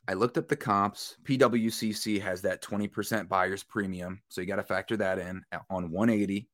I 0.06 0.14
looked 0.14 0.36
up 0.36 0.48
the 0.48 0.56
comps. 0.56 1.16
PWCC 1.24 2.20
has 2.20 2.42
that 2.42 2.62
20% 2.62 3.28
buyer's 3.28 3.62
premium. 3.62 4.20
So 4.28 4.40
you 4.40 4.46
got 4.46 4.56
to 4.56 4.62
factor 4.62 4.96
that 4.98 5.18
in 5.18 5.42
on 5.70 5.90
180 5.90 6.48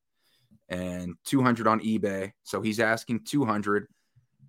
and 0.69 1.15
200 1.25 1.67
on 1.67 1.81
eBay. 1.81 2.33
So 2.45 2.63
he's 2.63 2.79
asking 2.79 3.25
200. 3.25 3.89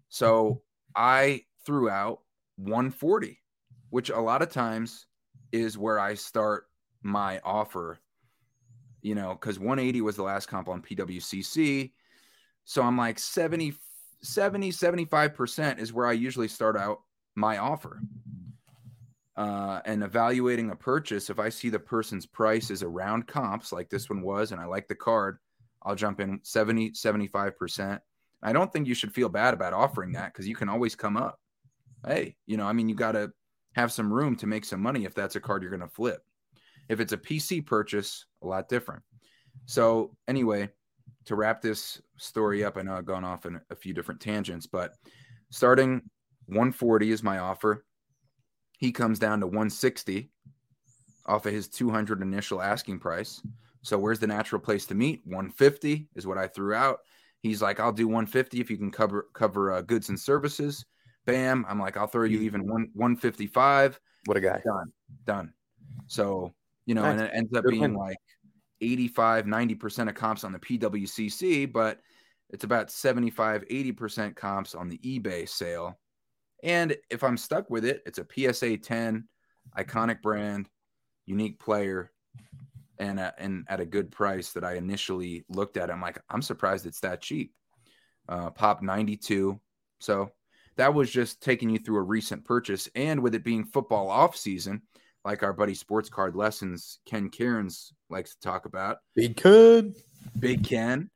So 0.10 0.62
I 0.96 1.42
threw 1.66 1.90
out 1.90 2.20
140, 2.58 3.41
which 3.92 4.10
a 4.10 4.20
lot 4.20 4.42
of 4.42 4.50
times 4.50 5.06
is 5.52 5.78
where 5.78 6.00
I 6.00 6.16
start 6.16 6.66
my 7.04 7.40
offer, 7.44 8.00
you 9.02 9.14
know, 9.14 9.38
because 9.40 9.60
180 9.60 10.02
was 10.02 10.16
the 10.16 10.24
last 10.24 10.48
comp 10.48 10.70
on 10.70 10.82
PWCC. 10.82 11.92
So 12.64 12.82
I'm 12.82 12.98
like 12.98 13.20
70, 13.20 13.74
70, 14.24 14.72
75% 14.72 15.80
is 15.80 15.94
where 15.94 16.08
I 16.08 16.14
usually 16.14 16.48
start 16.48 16.78
out 16.78 17.02
my 17.36 17.58
offer. 17.58 18.02
Uh, 19.36 19.82
and 19.86 20.04
evaluating 20.04 20.70
a 20.70 20.76
purchase, 20.76 21.30
if 21.30 21.40
I 21.40 21.50
see 21.50 21.70
the 21.70 21.80
person's 21.80 22.26
price 22.26 22.70
is 22.70 22.84
around 22.84 23.28
comps 23.28 23.72
like 23.72 23.90
this 23.90 24.10
one 24.10 24.22
was, 24.22 24.52
and 24.52 24.62
I 24.62 24.66
like 24.66 24.88
the 24.88 24.96
card, 24.96 25.38
I'll 25.84 25.96
jump 25.96 26.20
in 26.20 26.40
70, 26.44 26.92
75%. 26.92 28.00
I 28.44 28.54
don't 28.54 28.72
think 28.72 28.88
you 28.88 28.94
should 28.94 29.14
feel 29.14 29.30
bad 29.30 29.54
about 29.54 29.74
offering 29.74 30.14
that 30.14 30.34
because 30.34 30.48
you 30.48 30.56
can 30.56 30.70
always 30.70 30.96
come 30.96 31.18
up. 31.18 31.40
Hey, 32.06 32.36
you 32.46 32.58
know, 32.58 32.66
I 32.66 32.74
mean, 32.74 32.88
you 32.88 32.96
got 32.96 33.14
to 33.14 33.32
have 33.74 33.92
some 33.92 34.12
room 34.12 34.36
to 34.38 34.48
make 34.48 34.66
some 34.66 34.82
money 34.82 35.06
if 35.06 35.14
that's 35.14 35.36
a 35.36 35.40
card 35.40 35.62
you're 35.62 35.72
going 35.72 35.82
to 35.82 35.88
flip. 35.88 36.24
If 36.90 37.00
it's 37.00 37.14
a 37.14 37.18
PC 37.18 37.66
purchase, 37.66 38.26
a 38.42 38.48
lot 38.48 38.68
different. 38.68 39.04
So, 39.66 40.16
anyway, 40.28 40.70
to 41.26 41.36
wrap 41.36 41.62
this 41.62 42.02
story 42.18 42.64
up, 42.64 42.78
I 42.78 42.82
know 42.82 42.96
I've 42.96 43.06
gone 43.06 43.24
off 43.24 43.46
in 43.46 43.60
a 43.70 43.76
few 43.76 43.94
different 43.94 44.22
tangents, 44.22 44.68
but 44.68 44.96
starting 45.50 46.02
140 46.48 47.12
is 47.12 47.24
my 47.24 47.40
offer. 47.40 47.86
He 48.78 48.92
comes 48.92 49.20
down 49.20 49.40
to 49.42 49.46
160 49.46 50.30
off 51.28 51.46
of 51.46 51.54
his 51.54 51.68
200 51.68 52.22
initial 52.22 52.62
asking 52.62 53.00
price. 53.00 53.42
So 53.84 53.98
where's 53.98 54.20
the 54.20 54.28
natural 54.28 54.62
place 54.62 54.86
to 54.88 54.96
meet? 54.96 55.22
150 55.26 56.10
is 56.16 56.28
what 56.28 56.38
I 56.38 56.48
threw 56.48 56.74
out. 56.74 57.00
He's 57.42 57.62
like, 57.62 57.80
I'll 57.80 57.92
do 57.92 58.08
150 58.08 58.60
if 58.60 58.70
you 58.70 58.78
can 58.78 58.92
cover 58.92 59.28
cover 59.34 59.72
uh, 59.72 59.82
goods 59.82 60.10
and 60.10 60.20
services. 60.20 60.86
Bam. 61.26 61.66
I'm 61.70 61.80
like, 61.80 61.98
I'll 61.98 62.08
throw 62.08 62.24
you 62.26 62.42
even 62.42 62.68
one 62.68 62.90
155. 62.94 64.00
What 64.26 64.38
a 64.38 64.42
guy. 64.42 64.62
Done. 64.66 64.92
Done. 65.26 65.54
So, 66.08 66.54
you 66.86 66.96
know, 66.96 67.04
Nice. 67.04 67.12
and 67.14 67.22
it 67.22 67.32
ends 67.34 67.54
up 67.56 67.64
Good 67.64 67.72
being 67.72 67.82
win. 67.82 67.94
like 67.96 68.18
85, 68.82 69.46
90% 69.46 70.10
of 70.10 70.16
comps 70.16 70.44
on 70.44 70.52
the 70.52 70.60
PWCC, 70.60 71.72
but 71.72 72.00
it's 72.50 72.64
about 72.64 72.92
75, 72.92 73.64
80% 73.68 74.36
comps 74.36 74.76
on 74.76 74.90
the 74.90 74.98
eBay 75.00 75.48
sale. 75.48 76.00
And 76.64 76.96
if 77.10 77.24
I'm 77.24 77.38
stuck 77.38 77.70
with 77.70 77.86
it, 77.86 78.02
it's 78.06 78.20
a 78.20 78.26
PSA 78.54 78.78
10, 78.78 79.28
iconic 79.78 80.22
brand, 80.22 80.70
unique 81.26 81.60
player, 81.60 82.12
and, 83.00 83.20
a, 83.20 83.34
and 83.38 83.66
at 83.68 83.80
a 83.80 83.86
good 83.86 84.12
price 84.12 84.52
that 84.52 84.64
I 84.64 84.76
initially 84.76 85.46
looked 85.50 85.78
at. 85.78 85.90
I'm 85.90 86.02
like, 86.02 86.20
I'm 86.30 86.42
surprised 86.42 86.86
it's 86.86 87.00
that 87.00 87.22
cheap. 87.22 87.54
Uh, 88.30 88.50
pop 88.52 88.82
92. 88.84 89.60
So 90.00 90.30
that 90.78 90.94
was 90.94 91.12
just 91.12 91.42
taking 91.42 91.70
you 91.70 91.80
through 91.80 91.98
a 91.98 92.04
recent 92.04 92.46
purchase. 92.46 92.90
And 92.96 93.22
with 93.22 93.36
it 93.36 93.44
being 93.44 93.66
football 93.66 94.10
off 94.10 94.36
season, 94.36 94.82
like 95.24 95.44
our 95.44 95.54
buddy 95.54 95.74
Sports 95.74 96.10
Card 96.10 96.36
Lessons, 96.36 97.00
Ken 97.06 97.30
Cairns 97.30 97.94
likes 98.10 98.36
to 98.36 98.40
talk 98.42 98.66
about, 98.66 98.98
Big 99.16 99.38
kid. 99.38 99.96
Big 100.40 100.64
Ken. 100.64 101.10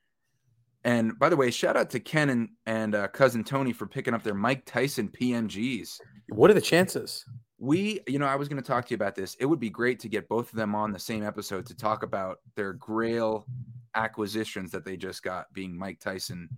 And 0.83 1.17
by 1.17 1.29
the 1.29 1.35
way, 1.35 1.49
shout 1.49 1.75
out 1.75 1.89
to 1.91 1.99
Ken 1.99 2.29
and, 2.29 2.49
and 2.67 2.93
uh, 2.93 3.07
cousin 3.07 3.43
Tony 3.43 3.73
for 3.73 3.87
picking 3.87 4.13
up 4.13 4.21
their 4.21 4.35
Mike 4.35 4.65
Tyson 4.65 5.09
PMGs. 5.09 5.99
What 6.29 6.51
are 6.51 6.53
the 6.53 6.61
chances? 6.61 7.25
We, 7.57 8.01
you 8.07 8.19
know, 8.19 8.27
I 8.27 8.35
was 8.35 8.47
going 8.47 8.61
to 8.61 8.67
talk 8.67 8.85
to 8.85 8.91
you 8.91 8.95
about 8.95 9.15
this. 9.15 9.35
It 9.39 9.45
would 9.45 9.59
be 9.59 9.71
great 9.71 9.99
to 10.01 10.09
get 10.09 10.29
both 10.29 10.51
of 10.51 10.57
them 10.57 10.75
on 10.75 10.91
the 10.91 10.99
same 10.99 11.23
episode 11.23 11.65
to 11.67 11.75
talk 11.75 12.03
about 12.03 12.37
their 12.55 12.73
grail 12.73 13.47
acquisitions 13.95 14.71
that 14.71 14.85
they 14.85 14.97
just 14.97 15.23
got, 15.23 15.51
being 15.53 15.77
Mike 15.77 15.99
Tyson 15.99 16.49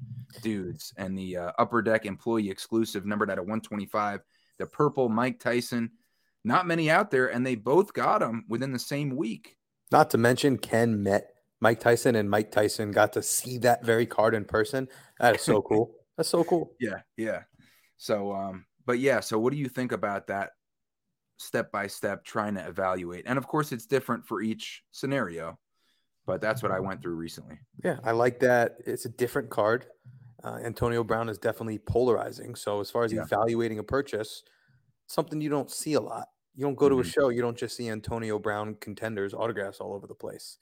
dudes 0.42 0.94
and 0.98 1.18
the 1.18 1.38
uh, 1.38 1.52
Upper 1.58 1.82
Deck 1.82 2.06
employee 2.06 2.50
exclusive 2.50 3.06
numbered 3.06 3.30
at 3.30 3.38
a 3.38 3.42
125, 3.42 4.22
the 4.58 4.66
purple 4.66 5.10
Mike 5.10 5.40
Tyson 5.40 5.92
not 6.48 6.66
many 6.66 6.90
out 6.90 7.12
there, 7.12 7.28
and 7.28 7.46
they 7.46 7.56
both 7.56 7.94
got 7.94 8.20
them 8.20 8.46
within 8.48 8.72
the 8.72 8.80
same 8.80 9.16
week. 9.16 9.58
Not 9.92 10.10
to 10.12 10.18
mention, 10.18 10.58
Ken 10.58 11.04
met 11.04 11.34
Mike 11.60 11.80
Tyson, 11.80 12.16
and 12.16 12.30
Mike 12.30 12.52
Tyson 12.52 12.92
got 12.92 13.14
to 13.14 13.22
see 13.22 13.58
that 13.60 13.84
very 13.84 14.06
card 14.06 14.34
in 14.34 14.46
person. 14.46 14.88
That 15.20 15.36
is 15.36 15.42
so 15.42 15.62
cool. 15.68 15.92
That's 16.16 16.30
so 16.30 16.44
cool. 16.44 16.72
Yeah, 16.80 17.02
yeah. 17.18 17.42
So, 17.98 18.34
um, 18.34 18.66
but 18.86 19.00
yeah. 19.00 19.20
So, 19.20 19.38
what 19.38 19.52
do 19.52 19.60
you 19.60 19.68
think 19.68 19.92
about 19.92 20.28
that? 20.28 20.52
Step 21.38 21.72
by 21.72 21.88
step, 21.88 22.24
trying 22.24 22.56
to 22.56 22.66
evaluate, 22.66 23.26
and 23.28 23.38
of 23.38 23.46
course, 23.46 23.72
it's 23.72 23.86
different 23.86 24.26
for 24.26 24.42
each 24.42 24.84
scenario. 24.92 25.60
But 26.28 26.42
that's 26.42 26.62
what 26.62 26.72
I 26.74 26.80
went 26.80 27.02
through 27.02 27.16
recently. 27.16 27.58
Yeah, 27.84 28.00
I 28.04 28.12
like 28.12 28.40
that. 28.42 28.78
It's 28.86 29.06
a 29.06 29.10
different 29.10 29.50
card. 29.50 29.88
Uh, 30.44 30.60
Antonio 30.64 31.04
Brown 31.04 31.30
is 31.30 31.40
definitely 31.40 31.80
polarizing. 31.80 32.54
So, 32.56 32.80
as 32.82 32.92
far 32.92 33.04
as 33.06 33.14
Yeah. 33.14 33.24
evaluating 33.24 33.80
a 33.80 33.84
purchase, 33.84 34.44
something 35.08 35.42
you 35.42 35.50
don't 35.50 35.72
see 35.72 35.94
a 35.94 36.02
lot. 36.02 36.30
You 36.56 36.64
don't 36.66 36.76
go 36.76 36.90
to 36.90 37.00
a 37.00 37.04
Mhm. 37.04 37.06
show, 37.06 37.30
you 37.30 37.42
don't 37.42 37.58
just 37.58 37.76
see 37.78 37.90
Antonio 37.90 38.40
Brown 38.40 38.76
contenders 38.76 39.34
autographs 39.34 39.80
all 39.80 39.94
over 39.94 40.08
the 40.08 40.16
place. 40.16 40.58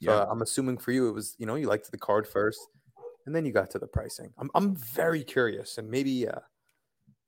So 0.00 0.12
Yeah. 0.12 0.26
I'm 0.30 0.42
assuming 0.42 0.78
for 0.78 0.92
you, 0.92 1.08
it 1.08 1.12
was 1.12 1.36
you 1.38 1.46
know 1.46 1.56
you 1.56 1.68
liked 1.68 1.90
the 1.90 1.98
card 1.98 2.26
first, 2.28 2.60
and 3.26 3.34
then 3.36 3.44
you 3.46 3.52
got 3.52 3.70
to 3.72 3.78
the 3.80 3.88
pricing. 3.88 4.34
I'm 4.38 4.50
I'm 4.54 4.76
very 4.76 5.24
curious, 5.24 5.78
and 5.78 5.90
maybe 5.90 6.28
uh, 6.28 6.40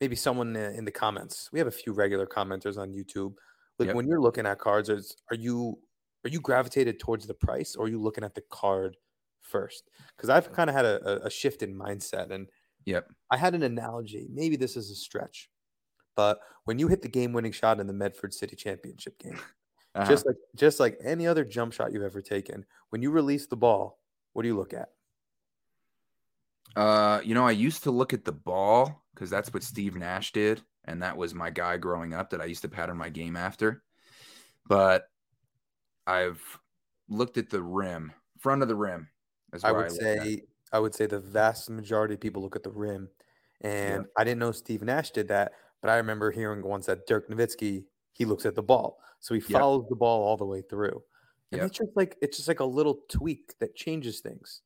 maybe 0.01 0.17
someone 0.17 0.57
in 0.57 0.85
the 0.85 0.93
comments. 0.93 1.51
We 1.53 1.59
have 1.61 1.69
a 1.69 1.73
few 1.73 1.93
regular 1.93 2.27
commenters 2.27 2.79
on 2.79 2.93
YouTube. 2.93 3.37
Like 3.79 3.89
Yep. 3.89 3.97
when 3.97 4.07
you're 4.09 4.21
looking 4.21 4.47
at 4.47 4.59
cards, 4.59 4.89
is 4.91 5.17
are 5.31 5.37
you 5.37 5.81
are 6.25 6.31
you 6.31 6.41
gravitated 6.41 6.99
towards 6.99 7.27
the 7.27 7.35
price, 7.35 7.77
or 7.77 7.87
are 7.87 7.89
you 7.89 8.01
looking 8.01 8.25
at 8.25 8.35
the 8.35 8.43
card 8.51 8.97
first? 9.41 9.91
Because 10.17 10.31
I've 10.31 10.53
kind 10.53 10.71
of 10.71 10.77
had 10.77 10.85
a, 10.85 11.27
a- 11.27 11.31
shift 11.31 11.63
in 11.63 11.75
mindset, 11.75 12.31
and 12.31 12.49
Yep. 12.87 13.11
I 13.31 13.37
had 13.37 13.55
an 13.55 13.63
analogy. 13.63 14.27
Maybe 14.31 14.57
this 14.57 14.77
is 14.77 14.91
a 14.91 14.95
stretch, 14.95 15.51
but 16.17 16.39
when 16.65 16.79
you 16.79 16.89
hit 16.89 17.03
the 17.03 17.09
game-winning 17.09 17.53
shot 17.53 17.81
in 17.81 17.87
the 17.87 17.93
Medford 17.93 18.35
City 18.35 18.57
Championship 18.57 19.19
game, 19.19 19.39
Uh-huh. 19.95 20.11
just 20.11 20.27
like 20.27 20.37
just 20.55 20.81
like 20.81 20.99
any 21.03 21.27
other 21.27 21.45
jump 21.45 21.73
shot 21.73 21.93
you've 21.93 22.03
ever 22.03 22.21
taken, 22.21 22.65
when 22.91 23.01
you 23.03 23.11
release 23.11 23.47
the 23.47 23.57
ball, 23.57 24.01
what 24.33 24.43
do 24.43 24.49
you 24.49 24.57
look 24.57 24.75
at? 24.75 24.91
Uh, 26.77 27.21
you 27.25 27.35
know, 27.35 27.47
I 27.47 27.53
used 27.53 27.85
to 27.85 27.91
look 27.91 28.13
at 28.13 28.25
the 28.25 28.33
ball 28.33 29.05
because 29.15 29.31
that's 29.31 29.53
what 29.55 29.63
Steve 29.63 29.95
Nash 29.97 30.33
did, 30.33 30.63
and 30.85 31.03
that 31.03 31.17
was 31.17 31.35
my 31.35 31.51
guy 31.51 31.77
growing 31.77 32.13
up 32.13 32.31
that 32.31 32.41
I 32.41 32.47
used 32.47 32.63
to 32.63 32.69
pattern 32.69 32.97
my 32.97 33.09
game 33.09 33.37
after. 33.37 33.83
But 34.67 35.07
I've 36.07 36.43
looked 37.09 37.37
at 37.39 37.51
the 37.51 37.63
rim, 37.63 38.13
front 38.39 38.63
of 38.63 38.69
the 38.69 38.77
rim. 38.77 39.09
I 39.63 39.73
would 39.73 39.87
at. 39.87 39.93
say 39.93 40.43
I 40.73 40.79
would 40.81 40.95
say 40.95 41.07
the 41.07 41.21
vast 41.21 41.71
majority 41.71 42.15
of 42.15 42.21
people 42.21 42.43
look 42.43 42.57
at 42.57 42.63
the 42.65 42.71
rim, 42.71 43.09
and 43.61 44.07
I 44.19 44.25
didn't 44.25 44.41
know 44.41 44.51
Steve 44.53 44.83
Nash 44.83 45.11
did 45.13 45.29
that, 45.29 45.53
but 45.81 45.91
I 45.91 45.97
remember 45.99 46.31
hearing 46.33 46.63
once 46.65 46.87
that 46.87 47.07
Dirk 47.07 47.29
Nowitzki 47.29 47.85
he 48.13 48.25
looks 48.25 48.45
at 48.47 48.55
the 48.55 48.63
ball, 48.63 48.99
so 49.21 49.35
he 49.35 49.41
Yep. 49.41 49.51
follows 49.51 49.87
the 49.89 49.97
ball 49.97 50.23
all 50.25 50.37
the 50.37 50.45
way 50.45 50.63
through, 50.63 51.03
and 51.53 51.61
Yep. 51.61 51.67
it's 51.69 51.79
just 51.79 51.91
like 51.97 52.17
it's 52.21 52.37
just 52.37 52.49
like 52.49 52.61
a 52.61 52.65
little 52.65 53.03
tweak 53.09 53.55
that 53.61 53.77
changes 53.77 54.21
things. 54.21 54.63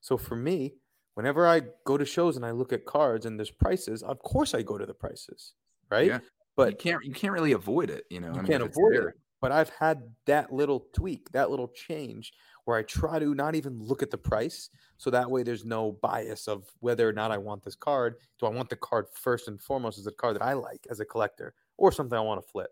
So 0.00 0.16
for 0.16 0.36
me, 0.36 0.76
whenever 1.14 1.46
I 1.48 1.62
go 1.84 1.96
to 1.96 2.04
shows 2.04 2.36
and 2.36 2.46
I 2.46 2.52
look 2.52 2.72
at 2.72 2.84
cards 2.84 3.26
and 3.26 3.38
there's 3.38 3.50
prices, 3.50 4.02
of 4.04 4.20
course 4.20 4.54
I 4.54 4.62
go 4.62 4.78
to 4.78 4.86
the 4.86 4.94
prices, 4.94 5.54
right? 5.90 6.06
Yeah. 6.06 6.20
you 6.20 6.28
But 6.54 6.78
can't 6.78 7.04
you 7.04 7.12
can't 7.12 7.32
really 7.32 7.52
avoid 7.52 7.90
it. 7.90 8.04
You 8.10 8.20
know, 8.20 8.28
you 8.28 8.34
I 8.34 8.36
mean, 8.38 8.46
can't 8.46 8.62
avoid 8.62 8.92
there- 8.94 9.08
it. 9.08 9.16
But 9.40 9.52
I've 9.52 9.70
had 9.70 10.02
that 10.26 10.52
little 10.52 10.86
tweak, 10.92 11.30
that 11.32 11.50
little 11.50 11.68
change 11.68 12.32
where 12.64 12.76
I 12.76 12.82
try 12.82 13.18
to 13.18 13.34
not 13.34 13.54
even 13.54 13.78
look 13.78 14.02
at 14.02 14.10
the 14.10 14.18
price. 14.18 14.70
So 14.96 15.10
that 15.10 15.30
way 15.30 15.42
there's 15.42 15.64
no 15.64 15.92
bias 15.92 16.48
of 16.48 16.64
whether 16.80 17.08
or 17.08 17.12
not 17.12 17.30
I 17.30 17.38
want 17.38 17.62
this 17.62 17.76
card. 17.76 18.16
Do 18.40 18.46
I 18.46 18.50
want 18.50 18.70
the 18.70 18.76
card 18.76 19.06
first 19.12 19.46
and 19.48 19.60
foremost 19.60 19.98
as 19.98 20.06
a 20.06 20.12
card 20.12 20.36
that 20.36 20.42
I 20.42 20.54
like 20.54 20.86
as 20.90 21.00
a 21.00 21.04
collector 21.04 21.54
or 21.76 21.92
something 21.92 22.16
I 22.16 22.22
want 22.22 22.42
to 22.42 22.50
flip? 22.50 22.70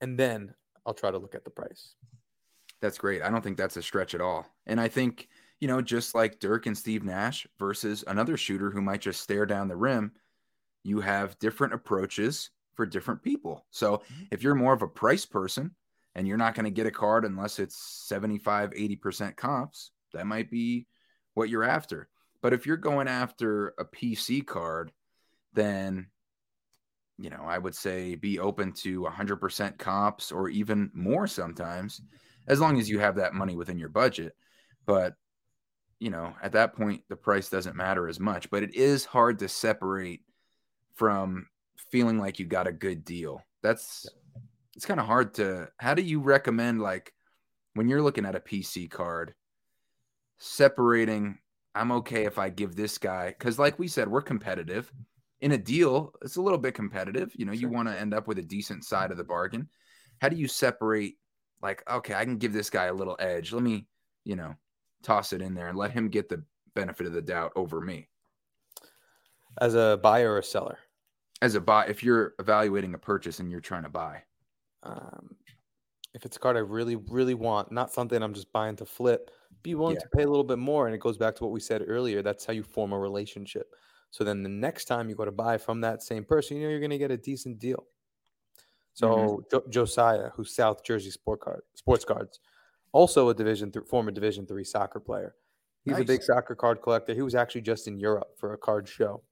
And 0.00 0.18
then 0.18 0.54
I'll 0.84 0.94
try 0.94 1.10
to 1.10 1.18
look 1.18 1.34
at 1.34 1.44
the 1.44 1.50
price. 1.50 1.94
That's 2.80 2.98
great. 2.98 3.22
I 3.22 3.30
don't 3.30 3.42
think 3.42 3.56
that's 3.56 3.76
a 3.76 3.82
stretch 3.82 4.14
at 4.14 4.20
all. 4.20 4.46
And 4.66 4.80
I 4.80 4.88
think, 4.88 5.28
you 5.60 5.68
know, 5.68 5.80
just 5.80 6.14
like 6.14 6.40
Dirk 6.40 6.66
and 6.66 6.76
Steve 6.76 7.04
Nash 7.04 7.46
versus 7.58 8.04
another 8.06 8.36
shooter 8.36 8.70
who 8.70 8.82
might 8.82 9.00
just 9.00 9.22
stare 9.22 9.46
down 9.46 9.68
the 9.68 9.76
rim, 9.76 10.12
you 10.82 11.00
have 11.00 11.38
different 11.38 11.74
approaches 11.74 12.50
for 12.76 12.86
different 12.86 13.22
people. 13.22 13.66
So 13.70 13.98
mm-hmm. 13.98 14.24
if 14.30 14.42
you're 14.42 14.54
more 14.54 14.72
of 14.72 14.82
a 14.82 14.88
price 14.88 15.26
person 15.26 15.74
and 16.14 16.26
you're 16.26 16.36
not 16.36 16.54
going 16.54 16.64
to 16.64 16.70
get 16.70 16.86
a 16.86 16.90
card 16.90 17.24
unless 17.24 17.58
it's 17.58 17.76
75, 18.06 18.70
80% 18.70 19.36
comps, 19.36 19.90
that 20.12 20.26
might 20.26 20.50
be 20.50 20.86
what 21.34 21.48
you're 21.48 21.64
after. 21.64 22.08
But 22.42 22.52
if 22.52 22.66
you're 22.66 22.76
going 22.76 23.08
after 23.08 23.74
a 23.78 23.84
PC 23.84 24.46
card, 24.46 24.92
then 25.54 26.08
you 27.18 27.30
know, 27.30 27.44
I 27.46 27.58
would 27.58 27.74
say 27.74 28.14
be 28.14 28.38
open 28.38 28.72
to 28.72 29.02
100% 29.02 29.78
comps 29.78 30.32
or 30.32 30.48
even 30.48 30.90
more 30.92 31.26
sometimes, 31.26 32.02
as 32.46 32.60
long 32.60 32.78
as 32.78 32.88
you 32.88 32.98
have 32.98 33.16
that 33.16 33.34
money 33.34 33.56
within 33.56 33.78
your 33.78 33.88
budget. 33.88 34.34
But, 34.84 35.14
you 35.98 36.10
know, 36.10 36.34
at 36.42 36.52
that 36.52 36.74
point, 36.74 37.04
the 37.08 37.16
price 37.16 37.48
doesn't 37.48 37.76
matter 37.76 38.06
as 38.06 38.20
much. 38.20 38.50
But 38.50 38.62
it 38.62 38.74
is 38.74 39.04
hard 39.04 39.38
to 39.38 39.48
separate 39.48 40.20
from 40.94 41.46
feeling 41.90 42.18
like 42.18 42.38
you 42.38 42.46
got 42.46 42.66
a 42.66 42.72
good 42.72 43.04
deal. 43.04 43.42
That's, 43.62 44.06
it's 44.74 44.86
kind 44.86 45.00
of 45.00 45.06
hard 45.06 45.34
to, 45.34 45.68
how 45.78 45.94
do 45.94 46.02
you 46.02 46.20
recommend, 46.20 46.80
like, 46.80 47.12
when 47.74 47.88
you're 47.88 48.02
looking 48.02 48.24
at 48.24 48.34
a 48.34 48.40
PC 48.40 48.90
card, 48.90 49.34
separating, 50.38 51.38
I'm 51.74 51.92
okay 51.92 52.24
if 52.24 52.38
I 52.38 52.48
give 52.48 52.74
this 52.74 52.98
guy, 52.98 53.28
because 53.28 53.58
like 53.58 53.78
we 53.78 53.88
said, 53.88 54.08
we're 54.08 54.22
competitive 54.22 54.90
in 55.40 55.52
a 55.52 55.58
deal, 55.58 56.14
it's 56.22 56.36
a 56.36 56.42
little 56.42 56.58
bit 56.58 56.74
competitive. 56.74 57.32
You 57.34 57.44
know, 57.44 57.52
you 57.52 57.68
want 57.68 57.88
to 57.88 57.98
end 57.98 58.14
up 58.14 58.26
with 58.26 58.38
a 58.38 58.42
decent 58.42 58.84
side 58.84 59.10
of 59.10 59.18
the 59.18 59.24
bargain. 59.24 59.68
How 60.20 60.30
do 60.30 60.36
you 60.36 60.48
separate, 60.48 61.16
like, 61.62 61.82
okay, 61.90 62.14
I 62.14 62.24
can 62.24 62.38
give 62.38 62.54
this 62.54 62.70
guy 62.70 62.84
a 62.84 62.94
little 62.94 63.16
edge. 63.18 63.52
Let 63.52 63.62
me, 63.62 63.86
you 64.24 64.36
know, 64.36 64.54
toss 65.02 65.34
it 65.34 65.42
in 65.42 65.54
there 65.54 65.68
and 65.68 65.76
let 65.76 65.90
him 65.90 66.08
get 66.08 66.28
the 66.28 66.42
benefit 66.74 67.06
of 67.06 67.12
the 67.12 67.20
doubt 67.20 67.52
over 67.56 67.80
me. 67.80 68.08
As 69.60 69.74
a 69.74 70.00
buyer 70.02 70.32
or 70.32 70.38
a 70.38 70.42
seller, 70.42 70.78
As 71.42 71.54
a 71.54 71.60
buy, 71.60 71.86
if 71.86 72.02
you're 72.02 72.34
evaluating 72.38 72.94
a 72.94 72.98
purchase 72.98 73.40
and 73.40 73.50
you're 73.50 73.60
trying 73.60 73.82
to 73.82 73.88
buy, 73.90 74.22
um, 74.82 75.36
if 76.14 76.24
it's 76.24 76.36
a 76.36 76.40
card 76.40 76.56
I 76.56 76.60
really, 76.60 76.96
really 76.96 77.34
want, 77.34 77.70
not 77.70 77.92
something 77.92 78.22
I'm 78.22 78.32
just 78.32 78.50
buying 78.52 78.76
to 78.76 78.86
flip, 78.86 79.30
be 79.62 79.74
willing 79.74 79.96
Yeah. 79.96 80.02
to 80.02 80.08
pay 80.16 80.22
a 80.22 80.28
little 80.28 80.44
bit 80.44 80.58
more. 80.58 80.86
And 80.86 80.94
it 80.94 80.98
goes 80.98 81.18
back 81.18 81.34
to 81.36 81.44
what 81.44 81.52
we 81.52 81.60
said 81.60 81.84
earlier. 81.86 82.22
That's 82.22 82.46
how 82.46 82.52
you 82.54 82.62
form 82.62 82.92
a 82.92 82.98
relationship. 82.98 83.74
So 84.10 84.24
then 84.24 84.42
the 84.42 84.48
next 84.48 84.86
time 84.86 85.10
you 85.10 85.14
go 85.14 85.26
to 85.26 85.32
buy 85.32 85.58
from 85.58 85.82
that 85.82 86.02
same 86.02 86.24
person, 86.24 86.56
you 86.56 86.62
know 86.62 86.70
you're 86.70 86.80
going 86.80 86.90
to 86.90 86.98
get 86.98 87.10
a 87.10 87.18
decent 87.18 87.58
deal. 87.58 87.86
So 88.94 89.42
Jo- 89.50 89.64
Josiah, 89.68 90.30
who's 90.34 90.54
South 90.54 90.82
Jersey 90.82 91.10
Sport 91.10 91.40
Card 91.40 91.60
Sports 91.74 92.06
Cards, 92.06 92.40
also 92.92 93.28
a 93.28 93.34
Division 93.34 93.70
th- 93.70 93.84
former 93.84 94.10
Division 94.10 94.46
three 94.46 94.64
soccer 94.64 95.00
player. 95.00 95.34
He's 95.84 95.98
a 95.98 96.04
big 96.04 96.22
soccer 96.22 96.54
card 96.54 96.80
collector. 96.80 97.12
He 97.12 97.20
was 97.22 97.34
actually 97.34 97.60
just 97.60 97.86
in 97.88 97.98
Europe 97.98 98.38
for 98.38 98.54
a 98.54 98.58
card 98.58 98.88
show. 98.88 99.22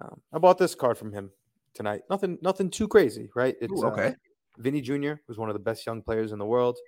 Um, 0.00 0.20
I 0.32 0.38
bought 0.38 0.58
this 0.58 0.74
card 0.74 0.96
from 0.96 1.12
him 1.12 1.30
tonight. 1.74 2.02
Nothing, 2.08 2.38
nothing 2.42 2.70
too 2.70 2.88
crazy, 2.88 3.30
right? 3.34 3.54
It's 3.60 3.82
Ooh, 3.82 3.86
okay. 3.86 4.08
Uh, 4.08 4.12
Vini 4.58 4.80
Jr., 4.80 5.14
was 5.28 5.38
one 5.38 5.48
of 5.48 5.54
the 5.54 5.60
best 5.60 5.86
young 5.86 6.02
players 6.02 6.32
in 6.32 6.38
the 6.38 6.46
world. 6.46 6.78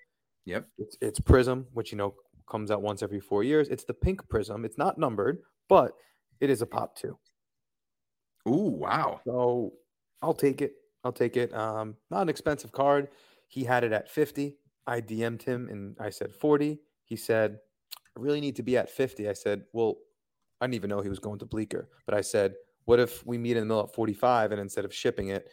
Yep. 0.47 0.67
It's, 0.79 0.97
it's 1.01 1.21
Prism, 1.21 1.67
which 1.73 1.93
you 1.93 1.99
know 1.99 2.14
comes 2.51 2.71
out 2.71 2.83
once 2.83 3.03
every 3.03 3.21
four 3.21 3.43
years. 3.43 3.69
It's 3.69 3.85
the 3.85 3.95
pink 3.95 4.29
Prism. 4.29 4.64
It's 4.64 4.79
not 4.79 4.99
numbered, 4.99 5.38
but 5.69 5.93
it 6.40 6.51
is 6.51 6.62
a 6.62 6.67
pop 6.67 6.97
two. 6.97 7.19
Ooh, 8.49 8.77
wow. 8.79 9.21
So 9.25 9.73
I'll 10.23 10.35
take 10.35 10.61
it. 10.61 10.73
I'll 11.03 11.12
take 11.12 11.37
it. 11.37 11.55
Um, 11.55 11.97
not 12.11 12.23
an 12.23 12.29
expensive 12.29 12.73
card. 12.73 13.09
He 13.49 13.64
had 13.64 13.85
it 13.85 13.93
at 13.93 14.11
50. 14.11 14.57
I 14.87 15.01
DM'd 15.01 15.43
him 15.43 15.69
and 15.71 15.97
I 15.99 16.11
said 16.11 16.35
40. 16.35 16.79
He 17.05 17.17
said, 17.17 17.59
I 18.17 18.21
really 18.21 18.40
need 18.40 18.57
to 18.57 18.62
be 18.62 18.77
at 18.77 18.90
50. 18.90 19.29
I 19.29 19.33
said, 19.33 19.62
Well, 19.73 19.97
I 20.61 20.67
didn't 20.67 20.75
even 20.75 20.90
know 20.90 21.01
he 21.01 21.09
was 21.09 21.19
going 21.19 21.38
to 21.40 21.47
Bleecker, 21.47 21.88
but 22.07 22.14
I 22.14 22.21
said, 22.21 22.55
What 22.85 23.01
if 23.01 23.25
we 23.27 23.38
meet 23.38 23.57
in 23.57 23.62
the 23.62 23.66
middle 23.66 23.83
at 23.85 23.94
45 23.94 24.53
and 24.53 24.61
instead 24.61 24.85
of 24.85 24.92
shipping 24.94 25.29
it, 25.29 25.49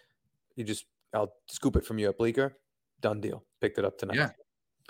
you 0.55 0.63
just, 0.63 0.85
I'll 1.13 1.33
scoop 1.47 1.75
it 1.75 1.85
from 1.85 1.97
you 1.99 2.09
at 2.09 2.17
Bleecker? 2.17 2.57
Done 2.99 3.21
deal. 3.21 3.45
Picked 3.61 3.77
it 3.79 3.85
up 3.85 3.97
tonight. 3.97 4.17
Yeah. 4.17 4.31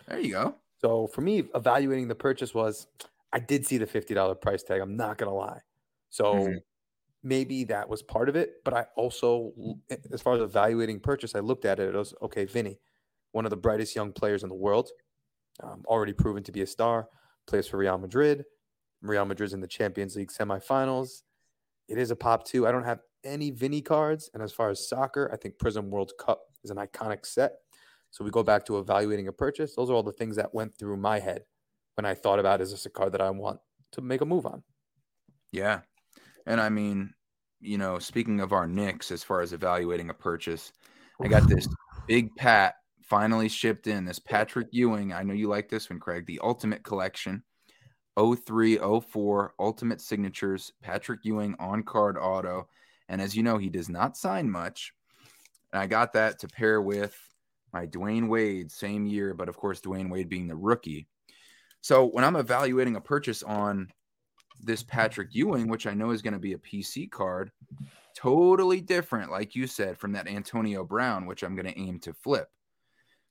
There 0.08 0.20
you 0.20 0.32
go. 0.32 0.56
So 0.80 1.08
for 1.08 1.22
me, 1.22 1.44
evaluating 1.54 2.08
the 2.08 2.16
purchase 2.16 2.54
was 2.54 2.88
I 3.34 3.40
did 3.40 3.66
see 3.66 3.78
the 3.78 3.86
$50 3.86 4.36
price 4.42 4.64
tag. 4.64 4.82
I'm 4.82 4.98
not 4.98 5.18
going 5.18 5.30
to 5.30 5.36
lie. 5.36 5.62
So 6.10 6.34
Mhm. 6.34 6.62
maybe 7.24 7.64
that 7.66 7.88
was 7.88 8.02
part 8.02 8.28
of 8.28 8.36
it. 8.36 8.64
But 8.66 8.74
I 8.74 8.88
also, 8.96 9.54
as 10.12 10.22
far 10.22 10.34
as 10.34 10.42
evaluating 10.42 11.00
purchase, 11.00 11.36
I 11.36 11.40
looked 11.40 11.66
at 11.66 11.80
it. 11.80 11.90
It 11.94 11.98
was 11.98 12.14
okay, 12.24 12.46
Vini, 12.46 12.80
one 13.32 13.46
of 13.46 13.52
the 13.52 13.58
brightest 13.58 13.96
young 13.96 14.12
players 14.12 14.44
in 14.44 14.50
the 14.50 14.56
world, 14.56 14.90
um, 15.62 15.84
already 15.86 16.14
proven 16.14 16.44
to 16.44 16.52
be 16.52 16.62
a 16.62 16.68
star, 16.68 17.08
plays 17.46 17.68
for 17.68 17.78
Real 17.78 17.98
Madrid. 18.00 18.46
Real 19.02 19.26
Madrid's 19.26 19.54
in 19.54 19.62
the 19.62 19.68
Champions 19.68 20.16
League 20.16 20.32
semifinals. 20.32 21.24
It 21.92 21.98
is 21.98 22.10
a 22.10 22.16
pop 22.16 22.46
two. 22.46 22.66
I 22.66 22.72
don't 22.72 22.86
have 22.86 23.02
any 23.26 23.52
Vini 23.52 23.82
cards. 23.82 24.30
And 24.34 24.42
as 24.42 24.54
far 24.54 24.70
as 24.70 24.88
soccer, 24.88 25.30
I 25.34 25.36
think 25.36 25.60
Prism 25.60 25.90
World 25.92 26.14
Cup 26.18 26.42
is 26.64 26.72
an 26.72 26.78
iconic 26.78 27.26
set. 27.26 27.58
So 28.12 28.24
we 28.24 28.32
go 28.32 28.44
back 28.44 28.66
to 28.66 28.80
evaluating 28.80 29.28
a 29.28 29.34
purchase. 29.34 29.76
Those 29.76 29.90
are 29.90 29.94
all 29.94 30.04
the 30.04 30.14
things 30.14 30.38
that 30.38 30.54
went 30.54 30.78
through 30.78 30.98
my 30.98 31.20
head 31.20 31.44
when 31.96 32.06
I 32.06 32.14
thought 32.14 32.40
about 32.40 32.62
is 32.62 32.72
this 32.72 32.86
a 32.86 32.90
card 32.90 33.12
that 33.12 33.22
I 33.22 33.30
want 33.30 33.60
to 33.92 34.02
make 34.02 34.22
a 34.22 34.26
move 34.26 34.46
on? 34.46 34.64
Yeah. 35.52 35.82
And 36.46 36.62
I 36.62 36.70
mean, 36.70 37.14
you 37.60 37.78
know, 37.78 38.00
speaking 38.00 38.40
of 38.40 38.54
our 38.54 38.68
Knicks, 38.68 39.12
as 39.12 39.24
far 39.24 39.42
as 39.42 39.54
evaluating 39.54 40.10
a 40.10 40.14
purchase, 40.14 40.72
I 41.22 41.28
got 41.28 41.48
this 41.48 41.68
big 42.08 42.34
Pat 42.36 42.76
finally 43.04 43.50
shipped 43.50 43.88
in. 43.88 44.06
This 44.06 44.20
Patrick 44.20 44.70
Ewing. 44.72 45.12
I 45.12 45.24
know 45.24 45.34
you 45.34 45.50
like 45.50 45.68
this 45.70 45.90
one, 45.90 46.00
Craig. 46.00 46.26
The 46.26 46.40
Ultimate 46.42 46.84
Collection. 46.84 47.44
0304 48.18 49.54
Ultimate 49.60 50.02
Signatures, 50.02 50.74
Patrick 50.82 51.22
Ewing 51.24 51.56
on 51.60 51.84
card 51.84 52.18
auto. 52.18 52.68
And 53.10 53.22
as 53.22 53.36
you 53.36 53.44
know, 53.44 53.58
he 53.58 53.70
does 53.70 53.90
not 53.90 54.18
sign 54.18 54.50
much. 54.50 54.94
And 55.72 55.82
I 55.82 55.88
got 55.88 56.14
that 56.14 56.40
to 56.40 56.48
pair 56.48 56.82
with 56.82 57.16
my 57.74 57.88
Dwyane 57.88 58.28
Wade, 58.28 58.72
same 58.72 59.06
year, 59.06 59.34
but 59.34 59.50
of 59.50 59.56
course, 59.56 59.80
Dwyane 59.80 60.10
Wade 60.10 60.30
being 60.30 60.48
the 60.48 60.56
rookie. 60.56 61.08
So 61.82 62.06
when 62.06 62.24
I'm 62.24 62.36
evaluating 62.36 62.96
a 62.96 63.02
purchase 63.02 63.44
on 63.44 63.90
this 64.62 64.84
Patrick 64.84 65.30
Ewing, 65.32 65.68
which 65.68 65.88
I 65.88 65.94
know 65.94 66.12
is 66.12 66.22
going 66.22 66.34
to 66.34 66.40
be 66.40 66.54
a 66.54 66.58
PC 66.58 67.10
card, 67.10 67.52
totally 68.16 68.82
different, 68.82 69.32
like 69.32 69.56
you 69.56 69.68
said, 69.68 69.98
from 69.98 70.12
that 70.14 70.28
Antonio 70.28 70.84
Brown, 70.84 71.26
which 71.26 71.44
I'm 71.44 71.56
going 71.56 71.66
to 71.66 71.80
aim 71.80 72.00
to 72.02 72.14
flip. 72.14 72.50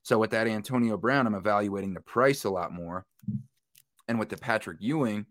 So 0.03 0.17
with 0.17 0.31
that 0.31 0.47
Antonio 0.47 0.97
Brown, 0.97 1.27
I'm 1.27 1.35
evaluating 1.35 1.93
the 1.93 2.01
price 2.01 2.43
a 2.43 2.49
lot 2.49 2.73
more. 2.73 3.05
And 4.07 4.19
with 4.19 4.29
the 4.29 4.37
Patrick 4.37 4.77
Ewing, 4.81 5.25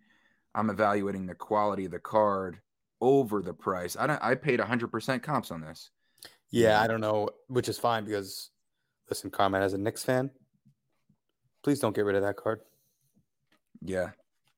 I'm 0.55 0.71
evaluating 0.71 1.27
the 1.27 1.35
quality 1.35 1.85
of 1.85 1.91
the 1.93 1.99
card 1.99 2.61
over 3.01 3.43
the 3.43 3.55
price. 3.55 3.97
I 3.99 4.07
don't, 4.07 4.23
I 4.23 4.35
paid 4.35 4.61
100% 4.61 5.23
comps 5.23 5.51
on 5.51 5.61
this. 5.61 5.91
Yeah, 6.51 6.81
I 6.81 6.87
don't 6.87 7.01
know, 7.01 7.29
which 7.49 7.69
is 7.69 7.79
fine 7.79 8.05
because 8.05 8.51
listen, 9.09 9.31
Carmine, 9.31 9.63
as 9.63 9.73
a 9.73 9.79
Knicks 9.79 10.03
fan, 10.03 10.31
please 11.63 11.79
don't 11.79 11.95
get 11.95 12.05
rid 12.05 12.17
of 12.17 12.23
that 12.23 12.37
card. 12.37 12.61
Yeah. 13.83 14.11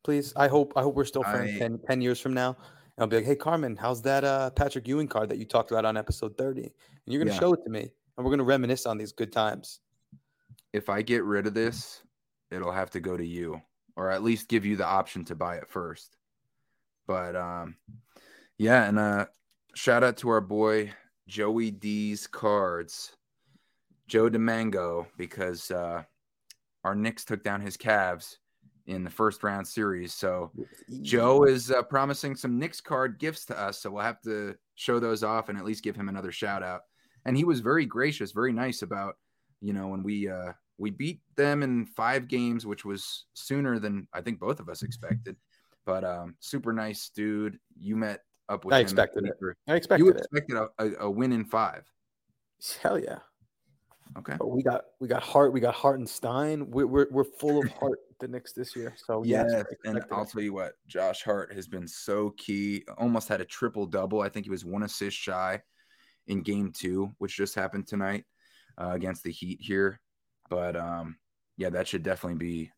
Please. 0.04 0.32
I 0.34 0.48
hope 0.48 0.72
I 0.74 0.82
hope 0.82 0.94
we're 0.96 1.04
still 1.04 1.22
friends 1.22 1.54
I- 1.56 1.58
10, 1.58 1.78
10 1.86 2.00
years 2.00 2.18
from 2.20 2.34
now. 2.34 2.56
And 2.96 3.02
I'll 3.04 3.06
be 3.06 3.16
like, 3.16 3.24
hey 3.24 3.36
Carmine, 3.36 3.76
how's 3.76 4.02
that 4.02 4.24
uh 4.24 4.50
Patrick 4.50 4.88
Ewing 4.88 5.06
card 5.08 5.28
that 5.28 5.38
you 5.38 5.44
talked 5.44 5.70
about 5.70 5.84
on 5.84 5.96
episode 5.96 6.36
30? 6.36 6.62
And 6.62 6.70
you're 7.06 7.22
gonna 7.22 7.34
Yeah. 7.34 7.40
show 7.40 7.52
it 7.52 7.60
to 7.64 7.70
me. 7.70 7.90
And 8.16 8.24
we're 8.24 8.30
gonna 8.32 8.42
reminisce 8.44 8.84
on 8.86 8.98
these 8.98 9.12
good 9.12 9.32
times. 9.32 9.80
If 10.72 10.88
I 10.88 11.02
get 11.02 11.22
rid 11.24 11.46
of 11.46 11.54
this, 11.54 12.02
it'll 12.50 12.72
have 12.72 12.90
to 12.90 13.00
go 13.00 13.16
to 13.16 13.24
you 13.24 13.60
or 13.96 14.10
at 14.10 14.22
least 14.22 14.48
give 14.48 14.64
you 14.64 14.76
the 14.76 14.86
option 14.86 15.24
to 15.26 15.34
buy 15.34 15.56
it 15.56 15.68
first. 15.68 16.16
But 17.06 17.36
um 17.36 17.76
yeah, 18.58 18.84
and 18.84 18.98
uh 18.98 19.26
shout 19.74 20.04
out 20.04 20.16
to 20.18 20.28
our 20.30 20.40
boy 20.40 20.92
Joey 21.28 21.70
D's 21.70 22.26
cards. 22.26 23.16
Joe 24.08 24.28
DeMango 24.28 25.06
because 25.16 25.70
uh 25.70 26.02
our 26.84 26.94
Knicks 26.94 27.24
took 27.24 27.42
down 27.44 27.60
his 27.60 27.76
Cavs 27.76 28.36
in 28.86 29.04
the 29.04 29.10
first 29.10 29.42
round 29.42 29.66
series. 29.66 30.12
So 30.12 30.50
Joe 31.02 31.44
is 31.44 31.70
uh, 31.70 31.82
promising 31.82 32.34
some 32.34 32.58
Knicks 32.58 32.80
card 32.80 33.18
gifts 33.18 33.44
to 33.46 33.58
us, 33.58 33.78
so 33.78 33.90
we'll 33.90 34.02
have 34.02 34.20
to 34.22 34.56
show 34.74 34.98
those 34.98 35.22
off 35.22 35.48
and 35.48 35.56
at 35.56 35.64
least 35.64 35.84
give 35.84 35.94
him 35.94 36.08
another 36.08 36.32
shout 36.32 36.62
out. 36.62 36.80
And 37.24 37.36
he 37.36 37.44
was 37.44 37.60
very 37.60 37.86
gracious, 37.86 38.32
very 38.32 38.52
nice 38.52 38.82
about, 38.82 39.14
you 39.60 39.72
know, 39.72 39.86
when 39.86 40.02
we 40.02 40.28
uh 40.28 40.52
we 40.78 40.90
beat 40.90 41.20
them 41.36 41.62
in 41.62 41.86
five 41.86 42.28
games, 42.28 42.66
which 42.66 42.84
was 42.84 43.26
sooner 43.34 43.78
than 43.78 44.08
I 44.12 44.20
think 44.20 44.40
both 44.40 44.60
of 44.60 44.68
us 44.68 44.82
expected. 44.82 45.36
But 45.84 46.04
um, 46.04 46.36
super 46.40 46.72
nice 46.72 47.10
dude. 47.14 47.58
You 47.78 47.96
met 47.96 48.20
up 48.48 48.64
with 48.64 48.74
I 48.74 48.80
expected 48.80 49.24
it. 49.26 49.34
I 49.66 49.74
expected 49.74 50.04
You 50.04 50.10
it. 50.12 50.18
expected 50.18 50.56
a, 50.56 50.68
a, 50.78 50.90
a 51.06 51.10
win 51.10 51.32
in 51.32 51.44
five. 51.44 51.84
Hell 52.80 52.98
yeah. 52.98 53.18
Okay. 54.18 54.36
But 54.38 54.48
we 54.50 54.62
got 54.62 54.82
we 55.00 55.08
got 55.08 55.22
Hart, 55.22 55.52
we 55.52 55.60
got 55.60 55.74
Hartenstein. 55.74 56.70
We're 56.70 56.86
we're, 56.86 57.06
we're 57.10 57.24
full 57.24 57.62
of 57.62 57.70
heart 57.72 57.98
the 58.20 58.28
Knicks 58.28 58.52
this 58.52 58.76
year. 58.76 58.94
So 58.96 59.24
yes, 59.24 59.46
Yes, 59.50 59.64
and 59.84 60.00
I'll 60.12 60.26
tell 60.26 60.42
you 60.42 60.52
what, 60.52 60.74
Josh 60.86 61.22
Hart 61.22 61.52
has 61.54 61.66
been 61.66 61.88
so 61.88 62.30
key. 62.36 62.84
Almost 62.98 63.28
had 63.28 63.40
a 63.40 63.44
triple 63.44 63.86
double. 63.86 64.20
I 64.20 64.28
think 64.28 64.46
he 64.46 64.50
was 64.50 64.64
one 64.64 64.82
assist 64.82 65.16
shy 65.16 65.60
in 66.26 66.42
game 66.42 66.72
two, 66.72 67.10
which 67.18 67.36
just 67.36 67.54
happened 67.54 67.86
tonight 67.86 68.24
uh, 68.78 68.90
against 68.90 69.24
the 69.24 69.32
Heat 69.32 69.58
here. 69.60 69.98
But 70.50 70.76
um, 70.76 71.16
yeah, 71.56 71.70
that 71.70 71.88
should 71.88 72.02
definitely 72.02 72.38
be 72.38 72.70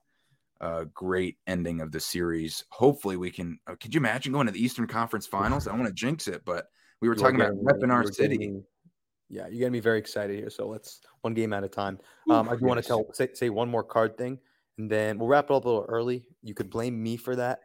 a 0.60 0.86
great 0.86 1.36
ending 1.46 1.80
of 1.80 1.92
the 1.92 2.00
series. 2.00 2.64
Hopefully, 2.70 3.16
we 3.16 3.30
can. 3.30 3.58
Uh, 3.66 3.74
could 3.80 3.94
you 3.94 3.98
imagine 3.98 4.32
going 4.32 4.46
to 4.46 4.52
the 4.52 4.62
Eastern 4.62 4.86
Conference 4.86 5.26
Finals? 5.26 5.66
I 5.66 5.70
don't 5.70 5.80
want 5.80 5.88
to 5.88 5.94
jinx 5.94 6.28
it, 6.28 6.42
but 6.44 6.66
we 7.00 7.08
were 7.08 7.14
You 7.14 7.20
are 7.20 7.30
talking 7.30 7.40
about 7.40 7.56
repping 7.56 7.92
our 7.92 8.02
getting 8.02 8.14
city. 8.14 8.54
yeah, 9.28 9.46
you're 9.48 9.60
gonna 9.60 9.70
be 9.72 9.80
very 9.80 9.98
excited 9.98 10.38
here. 10.38 10.50
So 10.50 10.68
let's 10.68 11.00
one 11.22 11.34
game 11.34 11.52
at 11.52 11.64
a 11.64 11.68
time. 11.68 11.98
Um, 12.30 12.48
I 12.48 12.56
do 12.56 12.64
want 12.64 12.80
to 12.82 12.86
tell 12.86 13.04
say, 13.12 13.28
say 13.34 13.50
one 13.50 13.68
more 13.68 13.84
card 13.84 14.16
thing, 14.16 14.38
and 14.78 14.90
then 14.90 15.18
we'll 15.18 15.28
wrap 15.28 15.46
it 15.46 15.50
up 15.50 15.64
a 15.64 15.68
little 15.68 15.86
early. 15.88 16.24
You 16.42 16.54
could 16.54 16.70
blame 16.70 17.02
me 17.02 17.16
for 17.16 17.36
that. 17.36 17.60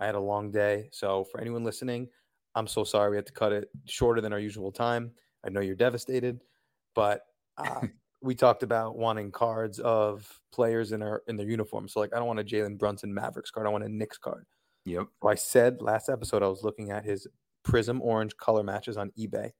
I 0.00 0.06
had 0.06 0.14
a 0.14 0.20
long 0.20 0.50
day, 0.52 0.88
so 0.92 1.24
for 1.24 1.40
anyone 1.40 1.64
listening, 1.64 2.08
I'm 2.54 2.68
so 2.68 2.84
sorry 2.84 3.10
we 3.10 3.16
had 3.16 3.26
to 3.26 3.32
cut 3.32 3.52
it 3.52 3.68
shorter 3.86 4.20
than 4.20 4.32
our 4.32 4.38
usual 4.38 4.70
time. 4.70 5.10
I 5.44 5.50
know 5.50 5.60
you're 5.60 5.74
devastated, 5.74 6.40
but 6.94 7.22
uh, 7.56 7.80
we 8.20 8.34
talked 8.34 8.62
about 8.62 8.96
wanting 8.96 9.30
cards 9.30 9.78
of 9.78 10.40
players 10.52 10.92
in 10.92 11.02
our 11.02 11.22
in 11.28 11.36
their 11.36 11.48
uniforms. 11.48 11.92
So 11.92 12.00
like, 12.00 12.14
I 12.14 12.18
don't 12.18 12.26
want 12.26 12.40
a 12.40 12.44
Jalen 12.44 12.78
Brunson 12.78 13.12
Mavericks 13.14 13.50
card. 13.50 13.66
I 13.66 13.70
want 13.70 13.84
a 13.84 13.88
Knicks 13.88 14.18
card. 14.18 14.46
Yep. 14.84 15.06
So 15.22 15.28
I 15.28 15.34
said 15.34 15.82
last 15.82 16.08
episode 16.08 16.42
I 16.42 16.48
was 16.48 16.64
looking 16.64 16.90
at 16.90 17.04
his 17.04 17.26
Prism 17.62 18.00
Orange 18.02 18.36
color 18.36 18.62
matches 18.62 18.96
on 18.96 19.10
eBay, 19.18 19.50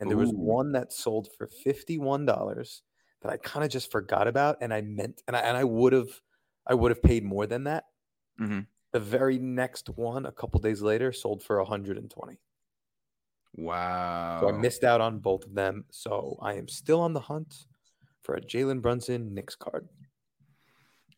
and 0.00 0.10
there 0.10 0.16
was 0.16 0.30
one 0.30 0.72
that 0.72 0.92
sold 0.92 1.28
for 1.36 1.46
fifty 1.46 1.98
one 1.98 2.26
dollars 2.26 2.82
that 3.22 3.32
I 3.32 3.36
kind 3.36 3.64
of 3.64 3.70
just 3.70 3.90
forgot 3.90 4.26
about, 4.26 4.58
and 4.60 4.74
I 4.74 4.80
meant, 4.80 5.22
and 5.28 5.36
I 5.36 5.40
and 5.40 5.56
I 5.56 5.64
would 5.64 5.92
have, 5.92 6.20
I 6.66 6.74
would 6.74 6.90
have 6.90 7.02
paid 7.02 7.24
more 7.24 7.46
than 7.46 7.64
that. 7.64 7.84
Mhm. 8.40 8.66
The 8.92 9.00
very 9.00 9.38
next 9.38 9.88
one, 9.90 10.26
a 10.26 10.32
couple 10.32 10.60
days 10.60 10.82
later, 10.82 11.12
sold 11.12 11.42
for 11.42 11.64
hundred 11.64 11.98
and 11.98 12.10
twenty. 12.10 12.40
Wow. 13.54 14.40
So 14.40 14.48
I 14.48 14.52
missed 14.52 14.82
out 14.84 15.00
on 15.00 15.18
both 15.18 15.44
of 15.44 15.54
them. 15.54 15.84
So 15.90 16.38
I 16.42 16.54
am 16.54 16.68
still 16.68 17.00
on 17.00 17.12
the 17.12 17.20
hunt 17.20 17.66
for 18.22 18.34
a 18.34 18.40
Jalen 18.40 18.82
Brunson 18.82 19.34
Knicks 19.34 19.54
card. 19.54 19.88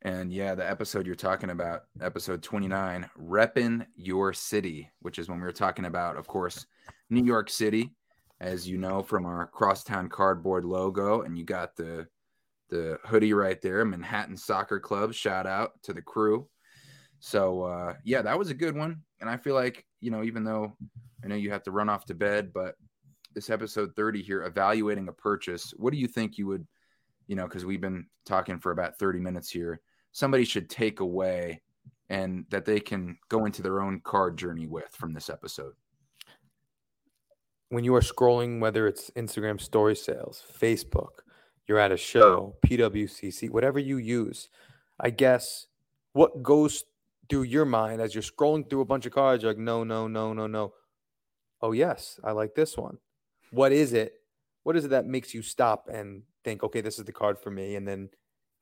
And 0.03 0.33
yeah, 0.33 0.55
the 0.55 0.69
episode 0.69 1.07
you're 1.07 1.15
talking 1.15 1.51
about, 1.51 1.85
episode 2.03 2.43
29, 2.43 3.09
Reppin' 3.19 3.87
Your 3.97 4.35
City, 4.35 4.91
which 5.01 5.19
is 5.19 5.29
when 5.29 5.39
we 5.39 5.45
were 5.45 5.53
talking 5.53 5.87
about, 5.87 6.17
of 6.17 6.27
course, 6.27 6.67
New 7.09 7.25
York 7.25 7.49
City, 7.49 7.95
as 8.41 8.69
you 8.69 8.77
know 8.77 9.03
from 9.03 9.25
our 9.25 9.47
crosstown 9.47 10.09
cardboard 10.09 10.65
logo. 10.65 11.23
And 11.23 11.39
you 11.39 11.45
got 11.45 11.77
the 11.77 12.07
the 12.71 12.99
hoodie 13.05 13.35
right 13.35 13.61
there, 13.61 13.85
Manhattan 13.85 14.37
Soccer 14.37 14.81
Club. 14.81 15.15
Shout 15.15 15.47
out 15.47 15.73
to 15.85 15.93
the 15.93 16.03
crew. 16.03 16.49
So 17.21 17.63
uh 17.63 17.95
yeah, 18.05 18.23
that 18.23 18.39
was 18.39 18.51
a 18.51 18.55
good 18.55 18.77
one. 18.77 19.03
And 19.21 19.31
I 19.31 19.37
feel 19.37 19.55
like, 19.55 19.87
you 20.01 20.11
know, 20.11 20.23
even 20.23 20.45
though 20.45 20.77
I 21.23 21.29
know 21.29 21.37
you 21.37 21.51
have 21.51 21.63
to 21.65 21.71
run 21.71 21.89
off 21.89 22.05
to 22.07 22.15
bed, 22.15 22.53
but 22.53 22.75
this 23.35 23.51
episode 23.51 23.95
30 23.97 24.23
here, 24.23 24.43
evaluating 24.43 25.09
a 25.09 25.13
purchase, 25.13 25.73
what 25.77 25.93
do 25.93 25.99
you 25.99 26.07
think 26.07 26.37
you 26.37 26.47
would, 26.47 26.67
you 27.27 27.37
know, 27.37 27.45
because 27.45 27.65
we've 27.65 27.81
been 27.81 28.07
talking 28.27 28.59
for 28.59 28.73
about 28.73 28.99
30 28.99 29.21
minutes 29.21 29.51
here 29.51 29.81
somebody 30.15 30.45
should 30.45 30.71
take 30.71 31.01
away 31.01 31.61
and 32.09 32.47
that 32.49 32.65
they 32.65 32.81
can 32.81 33.19
go 33.29 33.45
into 33.45 33.63
their 33.63 33.83
own 33.83 34.01
card 34.05 34.39
journey 34.39 34.67
with 34.67 34.89
from 34.93 35.13
this 35.13 35.29
episode. 35.29 35.75
when 37.71 37.83
you 37.83 37.95
are 37.97 38.01
scrolling, 38.01 38.61
whether 38.61 38.87
it's 38.87 39.11
Instagram 39.17 39.61
story 39.61 39.97
sales, 39.97 40.45
Facebook, 40.57 41.23
you're 41.67 41.81
at 41.81 41.91
a 41.91 41.97
show, 41.97 42.55
PWCC, 42.65 43.51
whatever 43.51 43.81
you 43.81 43.97
use, 43.97 44.49
I 45.01 45.11
guess 45.11 45.67
what 46.13 46.43
goes 46.43 46.85
through 47.29 47.43
your 47.43 47.65
mind 47.65 48.01
as 48.01 48.15
you're 48.15 48.23
scrolling 48.23 48.71
through 48.71 48.83
a 48.83 48.85
bunch 48.85 49.07
of 49.07 49.13
cards, 49.13 49.43
you're 49.43 49.51
like, 49.51 49.59
no, 49.59 49.83
no, 49.83 50.07
no, 50.07 50.33
no, 50.33 50.47
no. 50.47 50.75
Oh, 51.61 51.73
yes, 51.73 52.21
I 52.23 52.31
like 52.31 52.55
this 52.55 52.77
one. 52.77 52.99
What 53.51 53.73
is 53.73 53.93
it? 53.93 54.13
What 54.63 54.77
is 54.77 54.85
it 54.85 54.89
that 54.89 55.07
makes 55.07 55.35
you 55.35 55.43
stop 55.43 55.89
and 55.93 56.23
think, 56.45 56.63
okay, 56.63 56.81
this 56.81 56.99
is 56.99 57.05
the 57.05 57.13
card 57.13 57.39
for 57.39 57.51
me? 57.51 57.77
And 57.77 57.87
then 57.87 58.11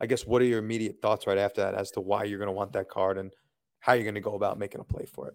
I 0.01 0.07
guess 0.07 0.27
what 0.27 0.42
are 0.42 0.47
your 0.47 0.59
immediate 0.59 1.01
thoughts 1.03 1.27
right 1.27 1.38
after 1.38 1.61
that 1.61 1.75
as 1.75 1.90
to 1.92 2.01
why 2.01 2.25
you're 2.25 2.38
going 2.38 2.49
to 2.49 2.53
want 2.53 2.73
that 2.73 2.88
card 2.88 3.18
and 3.18 3.33
how 3.81 3.92
you're 3.92 4.05
going 4.05 4.14
to 4.14 4.21
go 4.21 4.35
about 4.35 4.59
making 4.59 4.81
a 4.81 4.85
play 4.85 5.05
for 5.05 5.29
it? 5.29 5.35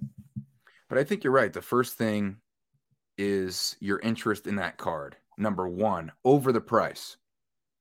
But 0.90 0.98
I 0.98 1.04
think 1.04 1.24
you're 1.24 1.34
right. 1.34 1.52
The 1.52 1.62
first 1.62 1.98
thing 1.98 2.38
is 3.18 3.76
your 3.80 4.00
interest 4.00 4.48
in 4.48 4.56
that 4.56 4.78
card. 4.78 5.18
Number 5.38 5.68
one, 5.68 6.12
over 6.26 6.52
the 6.52 6.62
price, 6.62 7.18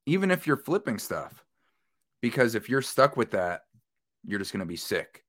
even 0.06 0.30
if 0.30 0.46
you're 0.46 0.56
flipping 0.56 0.98
stuff, 0.98 1.44
because 2.20 2.54
if 2.54 2.68
you're 2.68 2.82
stuck 2.82 3.16
with 3.16 3.30
that, 3.30 3.62
you're 4.24 4.38
just 4.38 4.52
going 4.52 4.60
to 4.60 4.66
be 4.66 4.76
sick. 4.76 5.24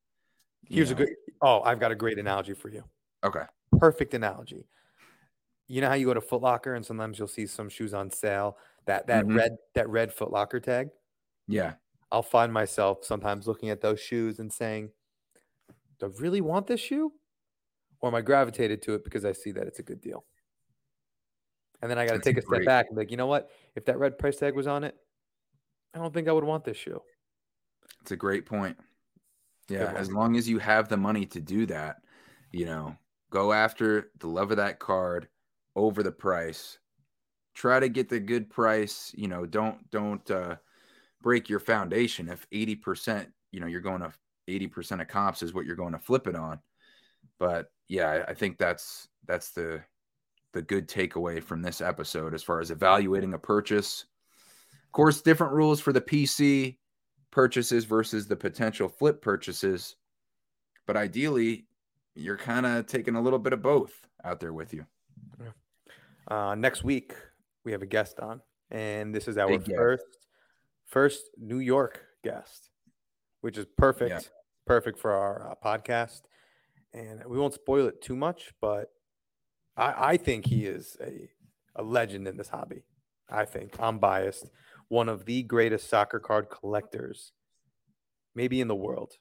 Here's 0.67 0.89
know? 0.89 0.95
a 0.95 0.99
good, 0.99 1.09
oh, 1.41 1.61
I've 1.61 1.79
got 1.79 1.91
a 1.91 1.95
great 1.95 2.17
analogy 2.17 2.53
for 2.53 2.69
you. 2.69 2.83
Okay. 3.23 3.43
perfect 3.79 4.13
analogy. 4.13 4.67
You 5.67 5.81
know 5.81 5.89
how 5.89 5.95
you 5.95 6.05
go 6.05 6.13
to 6.13 6.21
Foot 6.21 6.41
Locker 6.41 6.75
and 6.75 6.85
sometimes 6.85 7.19
you'll 7.19 7.27
see 7.27 7.45
some 7.45 7.69
shoes 7.69 7.93
on 7.93 8.09
sale. 8.09 8.57
That 8.87 9.07
that 9.07 9.25
Mhm. 9.25 9.35
red 9.37 9.57
that 9.75 9.89
red 9.89 10.13
Foot 10.13 10.31
Locker 10.31 10.59
tag. 10.59 10.89
Yeah. 11.47 11.75
I'll 12.11 12.23
find 12.23 12.51
myself 12.53 13.03
sometimes 13.03 13.47
looking 13.47 13.69
at 13.69 13.81
those 13.81 13.99
shoes 13.99 14.39
and 14.39 14.51
saying, 14.51 14.93
"Do 15.99 16.05
I 16.07 16.09
really 16.19 16.41
want 16.41 16.67
this 16.67 16.79
shoe?" 16.79 17.13
Or 17.99 18.09
am 18.09 18.15
I 18.15 18.21
gravitated 18.21 18.81
to 18.83 18.93
it 18.95 19.03
because 19.03 19.25
I 19.25 19.33
see 19.33 19.51
that 19.51 19.67
it's 19.67 19.79
a 19.79 19.83
good 19.83 20.01
deal? 20.01 20.25
And 21.81 21.91
then 21.91 21.97
I 21.99 22.05
got 22.05 22.13
to 22.13 22.19
a 22.19 22.21
take 22.21 22.37
a 22.37 22.41
step 22.41 22.65
back 22.65 22.87
and 22.87 22.95
be 22.95 23.01
like, 23.01 23.11
you 23.11 23.17
know 23.17 23.27
what? 23.27 23.51
If 23.75 23.85
that 23.85 23.99
red 23.99 24.17
price 24.17 24.37
tag 24.37 24.55
was 24.55 24.67
on 24.67 24.83
it, 24.83 24.97
I 25.93 25.99
don't 25.99 26.13
think 26.13 26.27
I 26.27 26.31
would 26.31 26.43
want 26.43 26.63
this 26.63 26.77
shoe. 26.77 27.01
It's 28.01 28.11
a 28.11 28.15
great 28.15 28.45
point. 28.45 28.79
Yeah. 29.67 29.93
As 29.95 30.11
long 30.11 30.37
as 30.37 30.47
you 30.47 30.59
have 30.59 30.89
the 30.89 30.97
money 30.97 31.25
to 31.27 31.41
do 31.41 31.65
that, 31.67 32.03
you 32.51 32.65
know, 32.65 32.97
go 33.29 33.51
after 33.53 34.11
the 34.19 34.27
love 34.27 34.51
of 34.51 34.57
that 34.57 34.79
card 34.79 35.29
over 35.75 36.01
the 36.03 36.11
price. 36.11 36.79
Try 37.57 37.79
to 37.79 37.89
get 37.89 38.07
the 38.07 38.19
good 38.19 38.49
price. 38.49 39.11
You 39.17 39.27
know, 39.27 39.45
don't 39.45 39.89
don't 39.89 40.29
uh, 40.29 40.57
break 41.21 41.49
your 41.49 41.59
foundation. 41.59 42.29
If 42.29 42.45
eighty 42.51 42.75
percent, 42.75 43.29
you 43.51 43.59
know, 43.59 43.67
you're 43.67 43.81
going 43.81 44.01
to 44.01 44.13
eighty 44.47 44.67
percent 44.67 45.01
of 45.01 45.07
comps 45.07 45.41
is 45.41 45.53
what 45.53 45.65
you're 45.65 45.75
going 45.75 45.93
to 45.93 45.99
flip 45.99 46.27
it 46.27 46.35
on. 46.35 46.59
But 47.39 47.71
yeah, 47.87 48.23
I 48.27 48.33
think 48.33 48.57
that's 48.57 49.09
that's 49.25 49.51
the 49.51 49.81
the 50.53 50.61
good 50.61 50.87
takeaway 50.87 51.43
from 51.43 51.61
this 51.61 51.81
episode 51.81 52.33
as 52.33 52.43
far 52.43 52.61
as 52.61 52.71
evaluating 52.71 53.33
a 53.33 53.39
purchase. 53.39 54.05
Of 54.85 54.91
course, 54.91 55.21
different 55.21 55.53
rules 55.53 55.79
for 55.79 55.91
the 55.91 56.01
PC 56.01 56.77
purchases 57.31 57.85
versus 57.85 58.27
the 58.27 58.35
potential 58.35 58.87
flip 58.87 59.21
purchases. 59.21 59.95
But 60.85 60.95
ideally, 60.95 61.67
you're 62.15 62.37
kind 62.37 62.65
of 62.65 62.85
taking 62.87 63.15
a 63.15 63.21
little 63.21 63.39
bit 63.39 63.53
of 63.53 63.61
both 63.61 63.93
out 64.23 64.39
there 64.39 64.53
with 64.53 64.73
you. 64.73 64.85
Uh, 66.29 66.55
next 66.55 66.83
week, 66.83 67.13
we 67.67 67.73
have 67.73 67.81
a 67.81 67.85
guest 67.85 68.21
on, 68.21 68.39
and 68.71 69.13
this 69.13 69.27
is 69.27 69.37
our 69.37 69.59
first 69.59 70.05
first 70.85 71.23
New 71.37 71.59
York 71.59 72.01
guest, 72.23 72.69
which 73.41 73.57
is 73.57 73.65
perfect, 73.77 74.09
yeah. 74.09 74.21
perfect 74.65 74.97
for 74.97 75.11
our 75.11 75.51
uh, 75.51 75.55
podcast. 75.61 76.21
And 76.93 77.25
we 77.25 77.37
won't 77.37 77.53
spoil 77.53 77.87
it 77.87 78.01
too 78.01 78.15
much, 78.15 78.53
but 78.61 78.87
I, 79.75 80.11
I 80.11 80.17
think 80.17 80.45
he 80.45 80.65
is 80.65 80.95
a, 81.01 81.29
a 81.75 81.83
legend 81.83 82.25
in 82.25 82.37
this 82.37 82.47
hobby. 82.47 82.85
I 83.29 83.43
think 83.43 83.75
I'm 83.81 83.99
biased. 83.99 84.49
One 84.87 85.09
of 85.09 85.25
the 85.25 85.43
greatest 85.43 85.89
soccer 85.89 86.21
card 86.21 86.49
collectors, 86.49 87.33
maybe 88.33 88.61
in 88.61 88.69
the 88.69 88.75
world. 88.75 89.11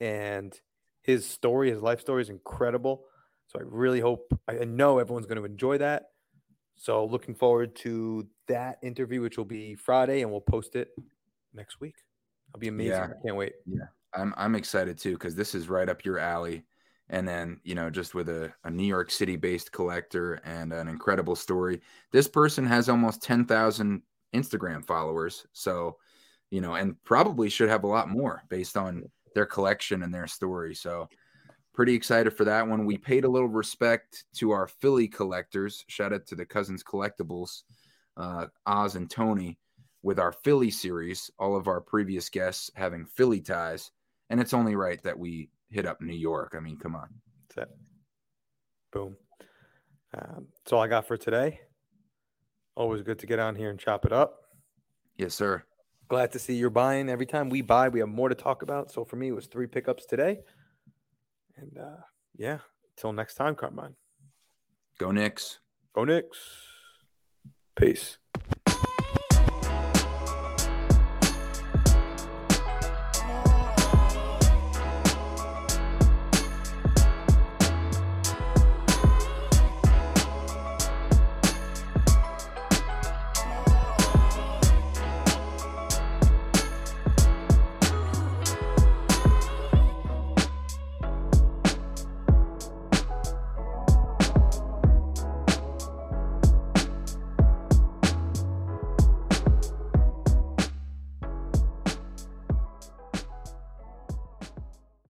And 0.00 0.56
his 1.02 1.26
story, 1.26 1.70
his 1.70 1.82
life 1.82 2.00
story 2.00 2.22
is 2.22 2.30
incredible. 2.30 3.06
So 3.48 3.58
I 3.58 3.62
really 3.66 3.98
hope, 3.98 4.32
I 4.46 4.64
know 4.64 5.00
everyone's 5.00 5.26
going 5.26 5.38
to 5.38 5.44
enjoy 5.44 5.78
that. 5.78 6.04
So 6.76 7.04
looking 7.04 7.34
forward 7.34 7.74
to 7.76 8.26
that 8.48 8.78
interview, 8.82 9.22
which 9.22 9.38
will 9.38 9.44
be 9.44 9.74
Friday, 9.74 10.22
and 10.22 10.30
we'll 10.30 10.40
post 10.40 10.76
it 10.76 10.90
next 11.54 11.80
week. 11.80 11.94
I'll 12.54 12.60
be 12.60 12.68
amazing. 12.68 12.92
Yeah. 12.92 13.04
I 13.04 13.26
can't 13.26 13.36
wait. 13.36 13.54
Yeah, 13.66 13.86
I'm 14.14 14.34
I'm 14.36 14.54
excited 14.54 14.98
too 14.98 15.12
because 15.12 15.34
this 15.34 15.54
is 15.54 15.68
right 15.68 15.88
up 15.88 16.04
your 16.04 16.18
alley 16.18 16.64
and 17.08 17.26
then 17.26 17.60
you 17.64 17.74
know 17.74 17.90
just 17.90 18.14
with 18.14 18.28
a, 18.28 18.52
a 18.64 18.70
new 18.70 18.84
york 18.84 19.10
city 19.10 19.36
based 19.36 19.72
collector 19.72 20.34
and 20.44 20.72
an 20.72 20.88
incredible 20.88 21.36
story 21.36 21.80
this 22.12 22.26
person 22.26 22.66
has 22.66 22.88
almost 22.88 23.22
10000 23.22 24.02
instagram 24.34 24.84
followers 24.84 25.46
so 25.52 25.96
you 26.50 26.60
know 26.60 26.74
and 26.74 27.02
probably 27.04 27.48
should 27.48 27.68
have 27.68 27.84
a 27.84 27.88
lot 27.88 28.08
more 28.08 28.42
based 28.48 28.76
on 28.76 29.04
their 29.34 29.46
collection 29.46 30.02
and 30.02 30.12
their 30.12 30.26
story 30.26 30.74
so 30.74 31.08
pretty 31.76 31.94
excited 31.94 32.32
for 32.36 32.44
that 32.44 32.66
one 32.66 32.86
we 32.86 32.96
paid 32.96 33.24
a 33.24 33.28
little 33.28 33.48
respect 33.48 34.24
to 34.34 34.50
our 34.50 34.66
philly 34.66 35.06
collectors 35.06 35.84
shout 35.88 36.12
out 36.12 36.26
to 36.26 36.34
the 36.34 36.44
cousins 36.44 36.82
collectibles 36.82 37.62
uh, 38.16 38.46
oz 38.66 38.96
and 38.96 39.10
tony 39.10 39.58
with 40.02 40.18
our 40.18 40.32
philly 40.32 40.70
series 40.70 41.30
all 41.38 41.54
of 41.54 41.68
our 41.68 41.80
previous 41.80 42.28
guests 42.28 42.70
having 42.74 43.04
philly 43.04 43.40
ties 43.40 43.90
and 44.30 44.40
it's 44.40 44.54
only 44.54 44.74
right 44.74 45.02
that 45.02 45.18
we 45.18 45.50
hit 45.70 45.86
up 45.86 46.00
New 46.00 46.14
York. 46.16 46.54
I 46.56 46.60
mean, 46.60 46.76
come 46.76 46.94
on. 46.94 47.08
That's 47.54 47.68
it. 47.68 47.76
Boom. 48.92 49.16
Um, 50.16 50.46
that's 50.58 50.72
all 50.72 50.80
I 50.80 50.88
got 50.88 51.06
for 51.06 51.16
today. 51.16 51.60
Always 52.74 53.02
good 53.02 53.18
to 53.20 53.26
get 53.26 53.38
on 53.38 53.54
here 53.54 53.70
and 53.70 53.78
chop 53.78 54.04
it 54.04 54.12
up. 54.12 54.40
Yes, 55.16 55.34
sir. 55.34 55.62
Glad 56.08 56.32
to 56.32 56.38
see 56.38 56.54
you're 56.54 56.70
buying. 56.70 57.08
Every 57.08 57.26
time 57.26 57.48
we 57.48 57.62
buy, 57.62 57.88
we 57.88 58.00
have 58.00 58.08
more 58.08 58.28
to 58.28 58.34
talk 58.34 58.62
about. 58.62 58.90
So 58.90 59.04
for 59.04 59.16
me, 59.16 59.28
it 59.28 59.34
was 59.34 59.46
three 59.46 59.66
pickups 59.66 60.06
today. 60.06 60.40
And 61.56 61.78
uh, 61.78 62.02
yeah, 62.36 62.58
until 62.96 63.12
next 63.12 63.34
time, 63.34 63.54
Carmine. 63.54 63.96
Go 64.98 65.10
Knicks. 65.10 65.60
Go 65.94 66.04
Knicks. 66.04 66.38
Peace. 67.74 68.18